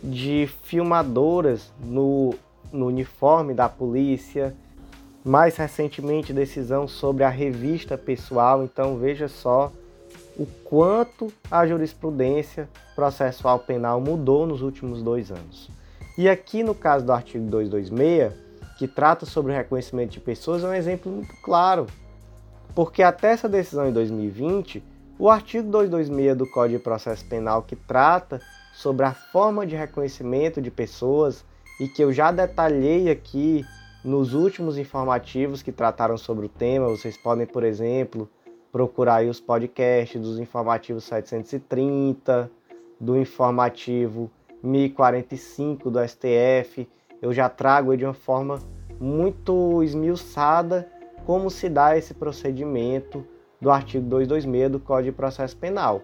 de 0.03 0.51
filmadoras 0.65 1.73
no, 1.79 2.35
no 2.73 2.89
uniforme 2.89 3.55
da 3.55 3.69
polícia, 3.69 4.53
mais 5.25 5.57
recentemente 5.57 6.33
decisão 6.33 6.89
sobre 6.89 7.23
a 7.23 7.29
revista 7.29 7.97
pessoal, 7.97 8.65
então 8.65 8.99
veja 8.99 9.29
só 9.29 9.71
o 10.37 10.47
quanto 10.65 11.33
a 11.51 11.67
jurisprudência 11.67 12.69
processual 12.95 13.59
penal 13.59 14.01
mudou 14.01 14.47
nos 14.47 14.63
últimos 14.63 15.03
dois 15.03 15.31
anos. 15.31 15.71
E 16.17 16.29
aqui 16.29 16.63
no 16.63 16.75
caso 16.75 17.05
do 17.05 17.13
artigo 17.13 17.45
226, 17.47 18.33
que 18.79 18.89
trata 18.89 19.27
sobre 19.27 19.53
o 19.53 19.55
reconhecimento 19.55 20.13
de 20.13 20.21
pessoas, 20.21 20.65
é 20.65 20.69
um 20.69 20.75
exemplo 20.75 21.11
muito 21.11 21.35
claro 21.43 21.87
porque 22.75 23.03
até 23.03 23.33
essa 23.33 23.49
decisão 23.49 23.89
em 23.89 23.93
2020, 23.93 24.83
o 25.19 25.29
artigo 25.29 25.69
226 25.71 26.37
do 26.37 26.51
Código 26.51 26.79
de 26.79 26.85
Processo 26.85 27.25
Penal, 27.27 27.63
que 27.63 27.77
trata 27.77 28.41
sobre 28.73 29.05
a 29.05 29.13
forma 29.13 29.67
de 29.67 29.77
reconhecimento 29.77 30.61
de 30.61 30.71
pessoas 30.71 31.45
e 31.79 31.87
que 31.87 32.03
eu 32.03 32.13
já 32.13 32.33
detalhei 32.33 33.11
aqui 33.11 33.65
nos 34.03 34.35
últimos 34.35 34.79
informativos 34.79 35.63
que 35.63 35.71
trataram 35.71 36.17
sobre 36.17 36.47
o 36.47 36.49
tema, 36.49 36.89
vocês 36.89 37.17
podem, 37.17 37.47
por 37.47 37.63
exemplo, 37.63 38.29
procurar 38.73 39.17
aí 39.17 39.29
os 39.29 39.39
podcasts 39.39 40.21
dos 40.21 40.39
informativos 40.39 41.05
730, 41.05 42.51
do 42.99 43.19
informativo 43.19 44.31
1045 44.63 45.91
do 45.91 46.01
STF. 46.09 46.89
Eu 47.21 47.33
já 47.33 47.49
trago 47.51 47.95
de 47.97 48.05
uma 48.05 48.15
forma 48.15 48.59
muito 48.99 49.83
esmiuçada 49.83 50.89
como 51.27 51.51
se 51.51 51.69
dá 51.69 51.97
esse 51.97 52.15
procedimento 52.15 53.25
do 53.61 53.71
artigo 53.71 54.05
226 54.09 54.73
do 54.73 54.81
Código 54.81 55.13
de 55.13 55.17
Processo 55.17 55.57
Penal. 55.57 56.03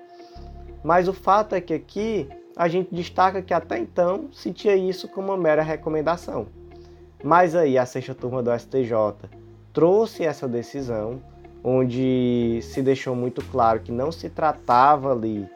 Mas 0.85 1.09
o 1.09 1.13
fato 1.13 1.55
é 1.55 1.61
que 1.61 1.75
aqui 1.75 2.29
a 2.57 2.69
gente 2.69 2.95
destaca 2.95 3.43
que 3.43 3.55
até 3.55 3.79
então 3.79 4.29
se 4.33 4.53
tinha 4.53 4.77
isso 4.77 5.09
como 5.09 5.29
uma 5.29 5.37
mera 5.37 5.63
recomendação. 5.63 6.47
Mas 7.23 7.55
aí 7.55 7.79
a 7.79 7.87
sexta 7.87 8.15
turma 8.15 8.43
do 8.43 8.57
STJ 8.57 8.93
trouxe 9.73 10.25
essa 10.25 10.47
decisão, 10.47 11.21
onde 11.63 12.61
se 12.63 12.83
deixou 12.83 13.15
muito 13.15 13.45
claro 13.47 13.81
que 13.81 13.93
não 13.93 14.11
se 14.13 14.29
tratava 14.29 15.13
ali 15.13 15.49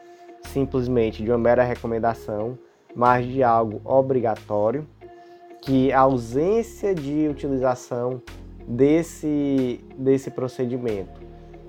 simplesmente 0.49 1.23
de 1.23 1.31
uma 1.31 1.39
mera 1.39 1.63
recomendação, 1.63 2.59
mas 2.95 3.27
de 3.27 3.43
algo 3.43 3.81
obrigatório, 3.85 4.87
que 5.61 5.93
a 5.93 6.01
ausência 6.01 6.95
de 6.95 7.29
utilização 7.29 8.21
desse, 8.67 9.81
desse 9.97 10.31
procedimento. 10.31 11.21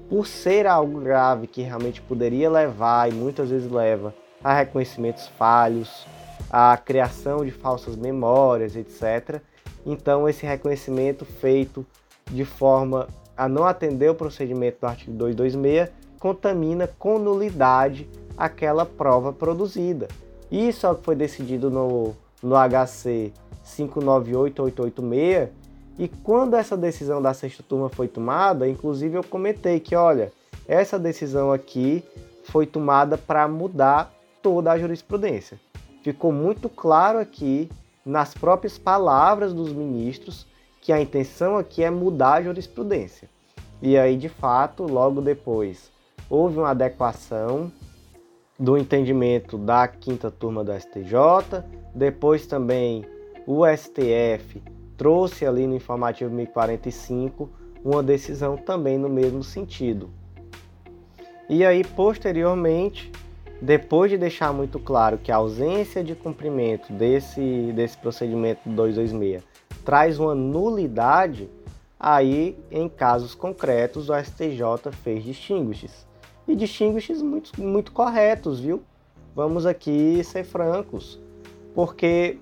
Por 0.09 0.27
ser 0.27 0.67
algo 0.67 0.99
grave 0.99 1.47
que 1.47 1.61
realmente 1.61 2.01
poderia 2.01 2.49
levar 2.49 3.09
e 3.09 3.13
muitas 3.13 3.49
vezes 3.49 3.71
leva 3.71 4.13
a 4.43 4.53
reconhecimentos 4.53 5.27
falhos, 5.27 6.05
a 6.49 6.75
criação 6.77 7.45
de 7.45 7.51
falsas 7.51 7.95
memórias, 7.95 8.75
etc. 8.75 9.41
Então, 9.85 10.27
esse 10.27 10.45
reconhecimento 10.45 11.25
feito 11.25 11.85
de 12.29 12.45
forma 12.45 13.07
a 13.35 13.47
não 13.47 13.65
atender 13.65 14.09
o 14.09 14.15
procedimento 14.15 14.79
do 14.81 14.87
artigo 14.87 15.11
226 15.13 15.89
contamina 16.19 16.87
com 16.99 17.19
nulidade 17.19 18.07
aquela 18.37 18.85
prova 18.85 19.33
produzida. 19.33 20.07
Isso 20.51 20.85
é 20.85 20.91
o 20.91 20.95
que 20.95 21.03
foi 21.03 21.15
decidido 21.15 21.69
no, 21.69 22.15
no 22.41 22.55
HC 22.55 23.33
598886 23.63 25.49
e 25.97 26.07
quando 26.07 26.55
essa 26.55 26.75
decisão 26.75 27.21
da 27.21 27.33
sexta 27.33 27.63
turma 27.63 27.89
foi 27.89 28.07
tomada, 28.07 28.67
inclusive 28.67 29.15
eu 29.15 29.23
comentei 29.23 29.79
que, 29.79 29.95
olha, 29.95 30.31
essa 30.67 30.97
decisão 30.97 31.51
aqui 31.51 32.03
foi 32.45 32.65
tomada 32.65 33.17
para 33.17 33.47
mudar 33.47 34.13
toda 34.41 34.71
a 34.71 34.77
jurisprudência. 34.77 35.59
Ficou 36.01 36.31
muito 36.31 36.67
claro 36.67 37.19
aqui, 37.19 37.69
nas 38.05 38.33
próprias 38.33 38.77
palavras 38.77 39.53
dos 39.53 39.71
ministros, 39.71 40.45
que 40.83 40.91
a 40.91 40.99
intenção 40.99 41.57
aqui 41.57 41.81
é 41.81 41.89
mudar 41.89 42.33
a 42.33 42.41
jurisprudência. 42.41 43.29
E 43.81 43.97
aí, 43.97 44.17
de 44.17 44.27
fato, 44.27 44.83
logo 44.83 45.21
depois, 45.21 45.89
houve 46.29 46.57
uma 46.57 46.71
adequação 46.71 47.71
do 48.59 48.77
entendimento 48.77 49.57
da 49.57 49.87
quinta 49.87 50.29
turma 50.29 50.61
do 50.61 50.73
STJ, 50.77 51.63
depois 51.95 52.45
também 52.45 53.05
o 53.47 53.65
STF 53.65 54.61
trouxe 54.97 55.45
ali 55.45 55.65
no 55.65 55.75
informativo 55.75 56.33
1045 56.35 57.49
uma 57.83 58.03
decisão 58.03 58.57
também 58.57 58.97
no 58.97 59.07
mesmo 59.07 59.41
sentido. 59.41 60.09
E 61.49 61.65
aí, 61.65 61.83
posteriormente, 61.85 63.09
depois 63.61 64.11
de 64.11 64.17
deixar 64.17 64.51
muito 64.51 64.79
claro 64.79 65.17
que 65.17 65.31
a 65.31 65.37
ausência 65.37 66.03
de 66.03 66.13
cumprimento 66.13 66.91
desse, 66.91 67.71
desse 67.73 67.97
procedimento 67.97 68.67
226 68.67 69.52
traz 69.83 70.19
uma 70.19 70.35
nulidade, 70.35 71.49
aí, 71.99 72.57
em 72.71 72.89
casos 72.89 73.35
concretos, 73.35 74.09
o 74.09 74.13
STJ 74.15 74.91
fez 75.03 75.23
distinguishes. 75.23 76.05
E 76.47 76.55
distinguishes 76.55 77.21
muito, 77.21 77.61
muito 77.61 77.91
corretos, 77.91 78.59
viu? 78.59 78.83
vamos 79.35 79.65
aqui 79.65 80.23
ser 80.23 80.43
francos, 80.43 81.19
porque 81.73 82.37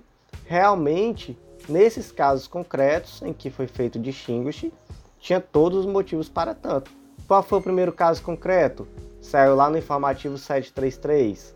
realmente 0.45 1.37
nesses 1.69 2.11
casos 2.11 2.47
concretos 2.47 3.21
em 3.21 3.33
que 3.33 3.49
foi 3.49 3.67
feito 3.67 3.99
distinguish, 3.99 4.71
tinha 5.19 5.39
todos 5.39 5.79
os 5.79 5.85
motivos 5.85 6.27
para 6.27 6.53
tanto. 6.53 6.91
Qual 7.27 7.43
foi 7.43 7.59
o 7.59 7.61
primeiro 7.61 7.93
caso 7.93 8.21
concreto? 8.21 8.87
Saiu 9.21 9.55
lá 9.55 9.69
no 9.69 9.77
informativo 9.77 10.37
733. 10.37 11.55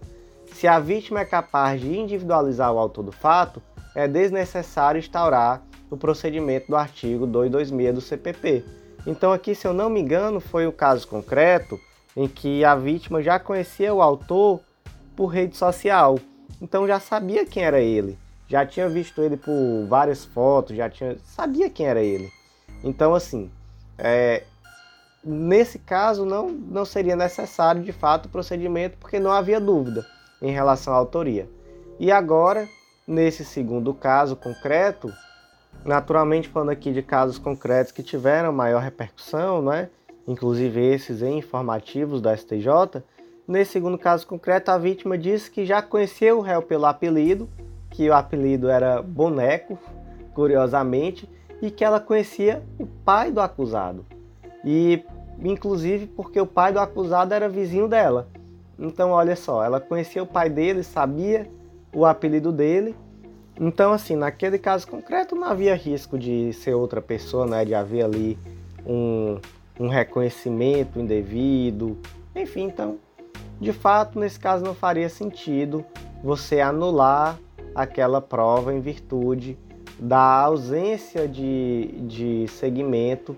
Se 0.54 0.68
a 0.68 0.80
vítima 0.80 1.22
é 1.22 1.26
capaz 1.26 1.82
de 1.82 1.98
individualizar 1.98 2.72
o 2.72 2.78
autor 2.78 3.04
do 3.04 3.12
fato, 3.12 3.62
é 3.96 4.08
desnecessário 4.08 5.00
instaurar 5.00 5.64
o 5.96 5.98
procedimento 5.98 6.68
do 6.68 6.76
artigo 6.76 7.26
226 7.26 7.96
do 7.96 8.02
CPP. 8.02 8.64
Então 9.08 9.32
aqui, 9.32 9.56
se 9.56 9.66
eu 9.68 9.74
não 9.74 9.90
me 9.90 10.02
engano, 10.02 10.40
foi 10.40 10.68
o 10.68 10.72
caso 10.72 11.08
concreto 11.08 11.80
em 12.16 12.28
que 12.28 12.64
a 12.64 12.76
vítima 12.76 13.22
já 13.22 13.40
conhecia 13.40 13.94
o 13.94 14.02
autor 14.02 14.62
por 15.16 15.28
rede 15.28 15.56
social. 15.56 16.20
Então 16.62 16.88
já 16.88 17.00
sabia 17.00 17.46
quem 17.46 17.64
era 17.64 17.80
ele, 17.80 18.18
já 18.48 18.66
tinha 18.66 18.88
visto 18.88 19.22
ele 19.22 19.38
por 19.38 19.86
várias 19.88 20.24
fotos, 20.26 20.76
já 20.76 20.90
tinha 20.90 21.18
sabia 21.26 21.70
quem 21.70 21.86
era 21.86 22.02
ele. 22.02 22.32
Então 22.84 23.14
assim, 23.14 23.50
é, 23.98 24.44
nesse 25.24 25.80
caso 25.80 26.26
não 26.26 26.50
não 26.50 26.86
seria 26.86 27.16
necessário 27.16 27.84
de 27.84 27.92
fato 27.92 28.26
o 28.26 28.30
procedimento 28.30 28.98
porque 29.00 29.20
não 29.20 29.32
havia 29.32 29.60
dúvida 29.60 30.06
em 30.42 30.52
relação 30.52 30.94
à 30.94 30.98
autoria. 30.98 31.50
E 32.00 32.12
agora, 32.12 32.68
nesse 33.08 33.46
segundo 33.46 33.94
caso 33.94 34.36
concreto, 34.36 35.12
naturalmente 35.86 36.50
falando 36.50 36.70
aqui 36.70 36.92
de 36.92 37.02
casos 37.02 37.38
concretos 37.38 37.92
que 37.92 38.02
tiveram 38.04 38.52
maior 38.52 38.82
repercussão, 38.82 39.62
né? 39.62 39.90
inclusive 40.28 40.82
esses 40.84 41.22
em 41.22 41.38
informativos 41.38 42.22
da 42.22 42.36
STJ, 42.36 43.04
nesse 43.48 43.74
segundo 43.74 43.98
caso 43.98 44.26
concreto 44.26 44.72
a 44.72 44.78
vítima 44.78 45.18
disse 45.18 45.52
que 45.52 45.66
já 45.66 45.82
conhecia 45.82 46.36
o 46.36 46.42
réu 46.42 46.62
pelo 46.64 46.88
apelido, 46.88 47.48
que 47.92 48.10
o 48.10 48.14
apelido 48.14 48.68
era 48.68 49.02
Boneco, 49.02 49.78
curiosamente, 50.34 51.30
e 51.62 51.70
que 51.70 51.86
ela 51.86 52.00
conhecia 52.00 52.64
o 52.80 52.86
pai 52.86 53.32
do 53.32 53.40
acusado. 53.40 54.04
E 54.64 55.04
inclusive 55.44 56.08
porque 56.08 56.42
o 56.42 56.48
pai 56.48 56.74
do 56.74 56.80
acusado 56.80 57.34
era 57.34 57.48
vizinho 57.48 57.88
dela. 57.88 58.28
Então, 58.78 59.12
olha 59.12 59.36
só, 59.36 59.64
ela 59.64 59.80
conhecia 59.80 60.22
o 60.22 60.28
pai 60.28 60.50
dele, 60.50 60.84
sabia 60.84 61.50
o 61.94 62.06
apelido 62.06 62.52
dele. 62.52 62.96
Então, 63.60 63.94
assim, 63.94 64.16
naquele 64.16 64.58
caso 64.58 64.88
concreto 64.88 65.36
não 65.36 65.48
havia 65.48 65.76
risco 65.76 66.18
de 66.18 66.52
ser 66.54 66.74
outra 66.74 67.02
pessoa, 67.02 67.46
né? 67.46 67.64
De 67.64 67.74
haver 67.74 68.04
ali 68.04 68.38
um, 68.86 69.40
um 69.80 69.88
reconhecimento 69.88 71.00
indevido. 71.00 71.98
Enfim, 72.36 72.64
então, 72.64 73.00
de 73.60 73.72
fato, 73.72 74.20
nesse 74.20 74.40
caso 74.40 74.64
não 74.64 74.76
faria 74.76 75.08
sentido 75.08 75.86
você 76.22 76.60
anular 76.60 77.40
aquela 77.74 78.22
prova 78.22 78.74
em 78.74 78.82
virtude 78.82 79.58
da 79.98 80.42
ausência 80.42 81.28
de, 81.28 81.90
de 82.02 82.48
segmento 82.50 83.36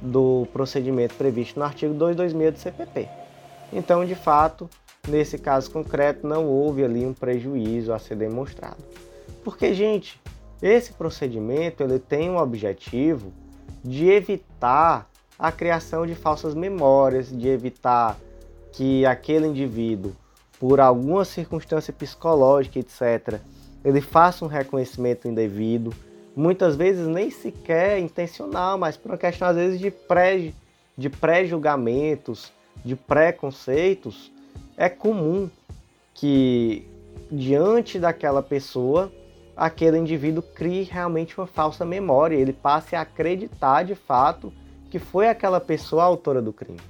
do 0.00 0.46
procedimento 0.52 1.14
previsto 1.14 1.58
no 1.58 1.64
artigo 1.64 1.94
226 1.94 2.52
do 2.52 2.58
CPP. 2.58 3.08
Então, 3.72 4.04
de 4.04 4.14
fato, 4.14 4.68
nesse 5.08 5.38
caso 5.38 5.70
concreto, 5.70 6.26
não 6.26 6.46
houve 6.46 6.84
ali 6.84 7.06
um 7.06 7.14
prejuízo 7.14 7.92
a 7.92 7.98
ser 7.98 8.16
demonstrado. 8.16 8.76
Porque, 9.46 9.72
gente, 9.72 10.20
esse 10.60 10.92
procedimento 10.92 11.80
ele 11.80 12.00
tem 12.00 12.28
um 12.28 12.36
objetivo 12.36 13.32
de 13.84 14.08
evitar 14.08 15.08
a 15.38 15.52
criação 15.52 16.04
de 16.04 16.16
falsas 16.16 16.52
memórias, 16.52 17.28
de 17.30 17.46
evitar 17.46 18.18
que 18.72 19.06
aquele 19.06 19.46
indivíduo, 19.46 20.10
por 20.58 20.80
alguma 20.80 21.24
circunstância 21.24 21.92
psicológica, 21.92 22.80
etc., 22.80 23.38
ele 23.84 24.00
faça 24.00 24.44
um 24.44 24.48
reconhecimento 24.48 25.28
indevido, 25.28 25.94
muitas 26.34 26.74
vezes 26.74 27.06
nem 27.06 27.30
sequer 27.30 28.00
intencional, 28.00 28.76
mas 28.76 28.96
por 28.96 29.12
uma 29.12 29.16
questão 29.16 29.46
às 29.46 29.54
vezes 29.54 29.78
de 29.78 29.92
pré 29.92 30.52
de 30.98 31.08
pré-julgamentos, 31.08 32.52
de 32.84 32.96
preconceitos, 32.96 34.32
é 34.76 34.88
comum 34.88 35.48
que 36.14 36.84
diante 37.30 38.00
daquela 38.00 38.42
pessoa, 38.42 39.12
aquele 39.56 39.98
indivíduo 39.98 40.42
crie 40.42 40.82
realmente 40.82 41.38
uma 41.38 41.46
falsa 41.46 41.84
memória, 41.84 42.36
ele 42.36 42.52
passe 42.52 42.94
a 42.94 43.00
acreditar 43.00 43.84
de 43.84 43.94
fato 43.94 44.52
que 44.90 44.98
foi 44.98 45.28
aquela 45.28 45.60
pessoa 45.60 46.02
a 46.02 46.06
autora 46.06 46.42
do 46.42 46.52
crime. 46.52 46.80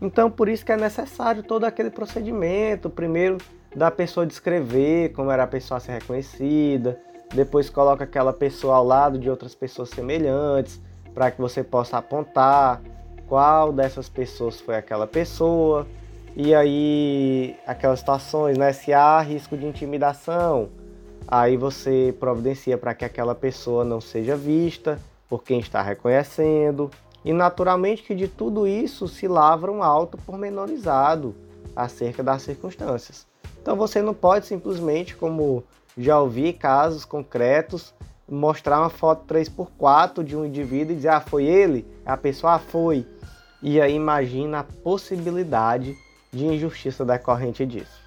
Então, 0.00 0.30
por 0.30 0.48
isso 0.48 0.64
que 0.64 0.72
é 0.72 0.76
necessário 0.76 1.42
todo 1.42 1.64
aquele 1.64 1.90
procedimento, 1.90 2.90
primeiro 2.90 3.38
da 3.74 3.90
pessoa 3.90 4.26
descrever 4.26 5.12
como 5.12 5.30
era 5.30 5.44
a 5.44 5.46
pessoa 5.46 5.78
a 5.78 5.80
ser 5.80 5.92
reconhecida, 5.92 6.98
depois 7.34 7.70
coloca 7.70 8.04
aquela 8.04 8.32
pessoa 8.32 8.76
ao 8.76 8.84
lado 8.84 9.18
de 9.18 9.30
outras 9.30 9.54
pessoas 9.54 9.90
semelhantes, 9.90 10.80
para 11.14 11.30
que 11.30 11.40
você 11.40 11.62
possa 11.64 11.98
apontar 11.98 12.80
qual 13.26 13.72
dessas 13.72 14.08
pessoas 14.08 14.60
foi 14.60 14.76
aquela 14.76 15.06
pessoa. 15.06 15.86
E 16.36 16.54
aí, 16.54 17.56
aquelas 17.66 18.00
situações, 18.00 18.58
né? 18.58 18.72
Se 18.72 18.92
há 18.92 19.20
risco 19.20 19.56
de 19.56 19.66
intimidação, 19.66 20.68
aí 21.26 21.56
você 21.56 22.14
providencia 22.18 22.78
para 22.78 22.94
que 22.94 23.04
aquela 23.04 23.34
pessoa 23.34 23.84
não 23.84 24.00
seja 24.00 24.36
vista 24.36 25.00
por 25.28 25.42
quem 25.42 25.58
está 25.58 25.82
reconhecendo. 25.82 26.90
E 27.24 27.32
naturalmente 27.32 28.02
que 28.02 28.14
de 28.14 28.28
tudo 28.28 28.66
isso 28.66 29.08
se 29.08 29.26
lavra 29.26 29.72
um 29.72 29.82
auto 29.82 30.16
pormenorizado 30.18 31.34
acerca 31.74 32.22
das 32.22 32.42
circunstâncias. 32.42 33.26
Então 33.60 33.76
você 33.76 34.00
não 34.00 34.14
pode 34.14 34.46
simplesmente, 34.46 35.16
como 35.16 35.64
já 35.98 36.20
ouvi 36.20 36.52
casos 36.52 37.04
concretos, 37.04 37.92
mostrar 38.28 38.80
uma 38.80 38.90
foto 38.90 39.26
3x4 39.32 40.22
de 40.22 40.36
um 40.36 40.44
indivíduo 40.44 40.92
e 40.92 40.96
dizer, 40.96 41.08
ah, 41.08 41.20
foi 41.20 41.44
ele? 41.44 41.86
A 42.04 42.16
pessoa 42.16 42.54
ah, 42.54 42.58
foi. 42.58 43.06
E 43.62 43.80
aí 43.80 43.94
imagina 43.94 44.60
a 44.60 44.64
possibilidade 44.64 45.96
de 46.32 46.46
injustiça 46.46 47.04
decorrente 47.04 47.66
disso. 47.66 48.05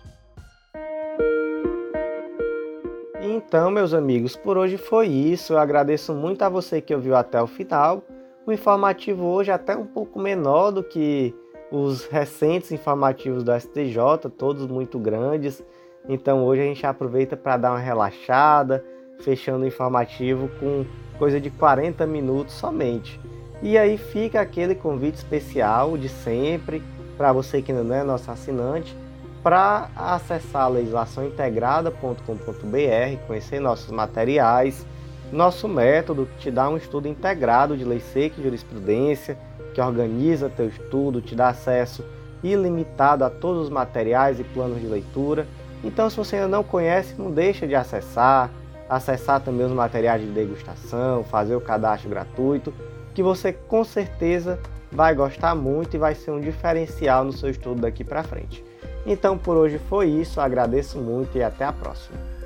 Então, 3.50 3.72
meus 3.72 3.96
amigos, 3.96 4.36
por 4.36 4.60
hoje 4.60 4.78
foi 4.78 5.08
isso. 5.08 5.54
Eu 5.54 5.58
agradeço 5.58 6.14
muito 6.14 6.44
a 6.44 6.50
você 6.50 6.80
que 6.80 6.94
ouviu 6.94 7.16
até 7.16 7.42
o 7.42 7.48
final. 7.48 8.04
O 8.46 8.52
informativo 8.52 9.26
hoje 9.26 9.50
é 9.50 9.56
até 9.56 9.76
um 9.76 9.88
pouco 9.88 10.20
menor 10.20 10.70
do 10.70 10.84
que 10.84 11.34
os 11.72 12.06
recentes 12.06 12.72
informativos 12.72 13.44
do 13.44 13.52
STJ, 13.52 14.30
todos 14.38 14.68
muito 14.68 15.00
grandes. 15.00 15.64
Então 16.08 16.46
hoje 16.46 16.62
a 16.62 16.66
gente 16.66 16.86
aproveita 16.86 17.36
para 17.36 17.58
dar 17.58 17.72
uma 17.72 17.80
relaxada, 17.80 18.86
fechando 19.22 19.64
o 19.64 19.68
informativo 19.68 20.48
com 20.60 20.86
coisa 21.18 21.42
de 21.42 21.50
40 21.50 22.06
minutos 22.06 22.54
somente. 22.54 23.20
E 23.64 23.80
aí 23.80 23.98
fica 23.98 24.40
aquele 24.40 24.76
convite 24.76 25.16
especial 25.16 25.98
de 25.98 26.08
sempre 26.08 26.84
para 27.18 27.34
você 27.34 27.64
que 27.64 27.72
ainda 27.72 27.84
não 27.84 27.96
é 27.96 28.04
nosso 28.04 28.30
assinante, 28.30 28.96
para 29.44 29.90
acessar 29.96 30.72
legislaçãointegrada.com.br, 30.72 33.28
conhecer 33.28 33.60
nossos 33.60 33.92
materiais, 33.92 34.86
nosso 35.32 35.68
método 35.68 36.26
que 36.26 36.38
te 36.38 36.52
dá 36.52 36.70
um 36.70 36.78
estudo 36.78 37.08
integrado 37.08 37.78
de 37.78 37.86
lei 37.86 38.00
seca 38.00 38.40
e 38.40 38.44
jurisprudência, 38.44 39.38
que 39.74 39.82
organiza 39.82 40.50
teu 40.50 40.68
estudo, 40.68 41.22
te 41.22 41.36
dá 41.36 41.50
acesso 41.50 42.04
ilimitado 42.44 43.24
a 43.24 43.30
todos 43.30 43.64
os 43.64 43.70
materiais 43.70 44.40
e 44.40 44.44
planos 44.44 44.80
de 44.80 44.88
leitura. 44.88 45.46
Então, 45.84 46.10
se 46.10 46.18
você 46.18 46.38
ainda 46.38 46.48
não 46.48 46.64
conhece, 46.64 47.16
não 47.18 47.32
deixa 47.32 47.68
de 47.68 47.76
acessar, 47.76 48.50
acessar 48.90 49.42
também 49.42 49.66
os 49.66 49.72
materiais 49.72 50.22
de 50.22 50.28
degustação, 50.28 51.24
fazer 51.24 51.56
o 51.56 51.62
cadastro 51.62 52.10
gratuito, 52.10 52.74
que 53.14 53.22
você 53.22 53.54
com 53.54 53.84
certeza 53.84 54.60
vai 54.92 55.14
gostar 55.14 55.56
muito 55.56 55.96
e 55.96 56.00
vai 56.00 56.16
ser 56.16 56.32
um 56.32 56.40
diferencial 56.40 57.24
no 57.24 57.32
seu 57.32 57.50
estudo 57.50 57.82
daqui 57.82 58.04
para 58.04 58.24
frente. 58.24 58.69
Então, 59.06 59.38
por 59.38 59.56
hoje 59.58 59.80
foi 59.90 60.08
isso, 60.08 60.42
agradeço 60.42 60.98
muito 60.98 61.38
e 61.38 61.44
até 61.44 61.66
a 61.66 61.74
próxima. 61.74 62.39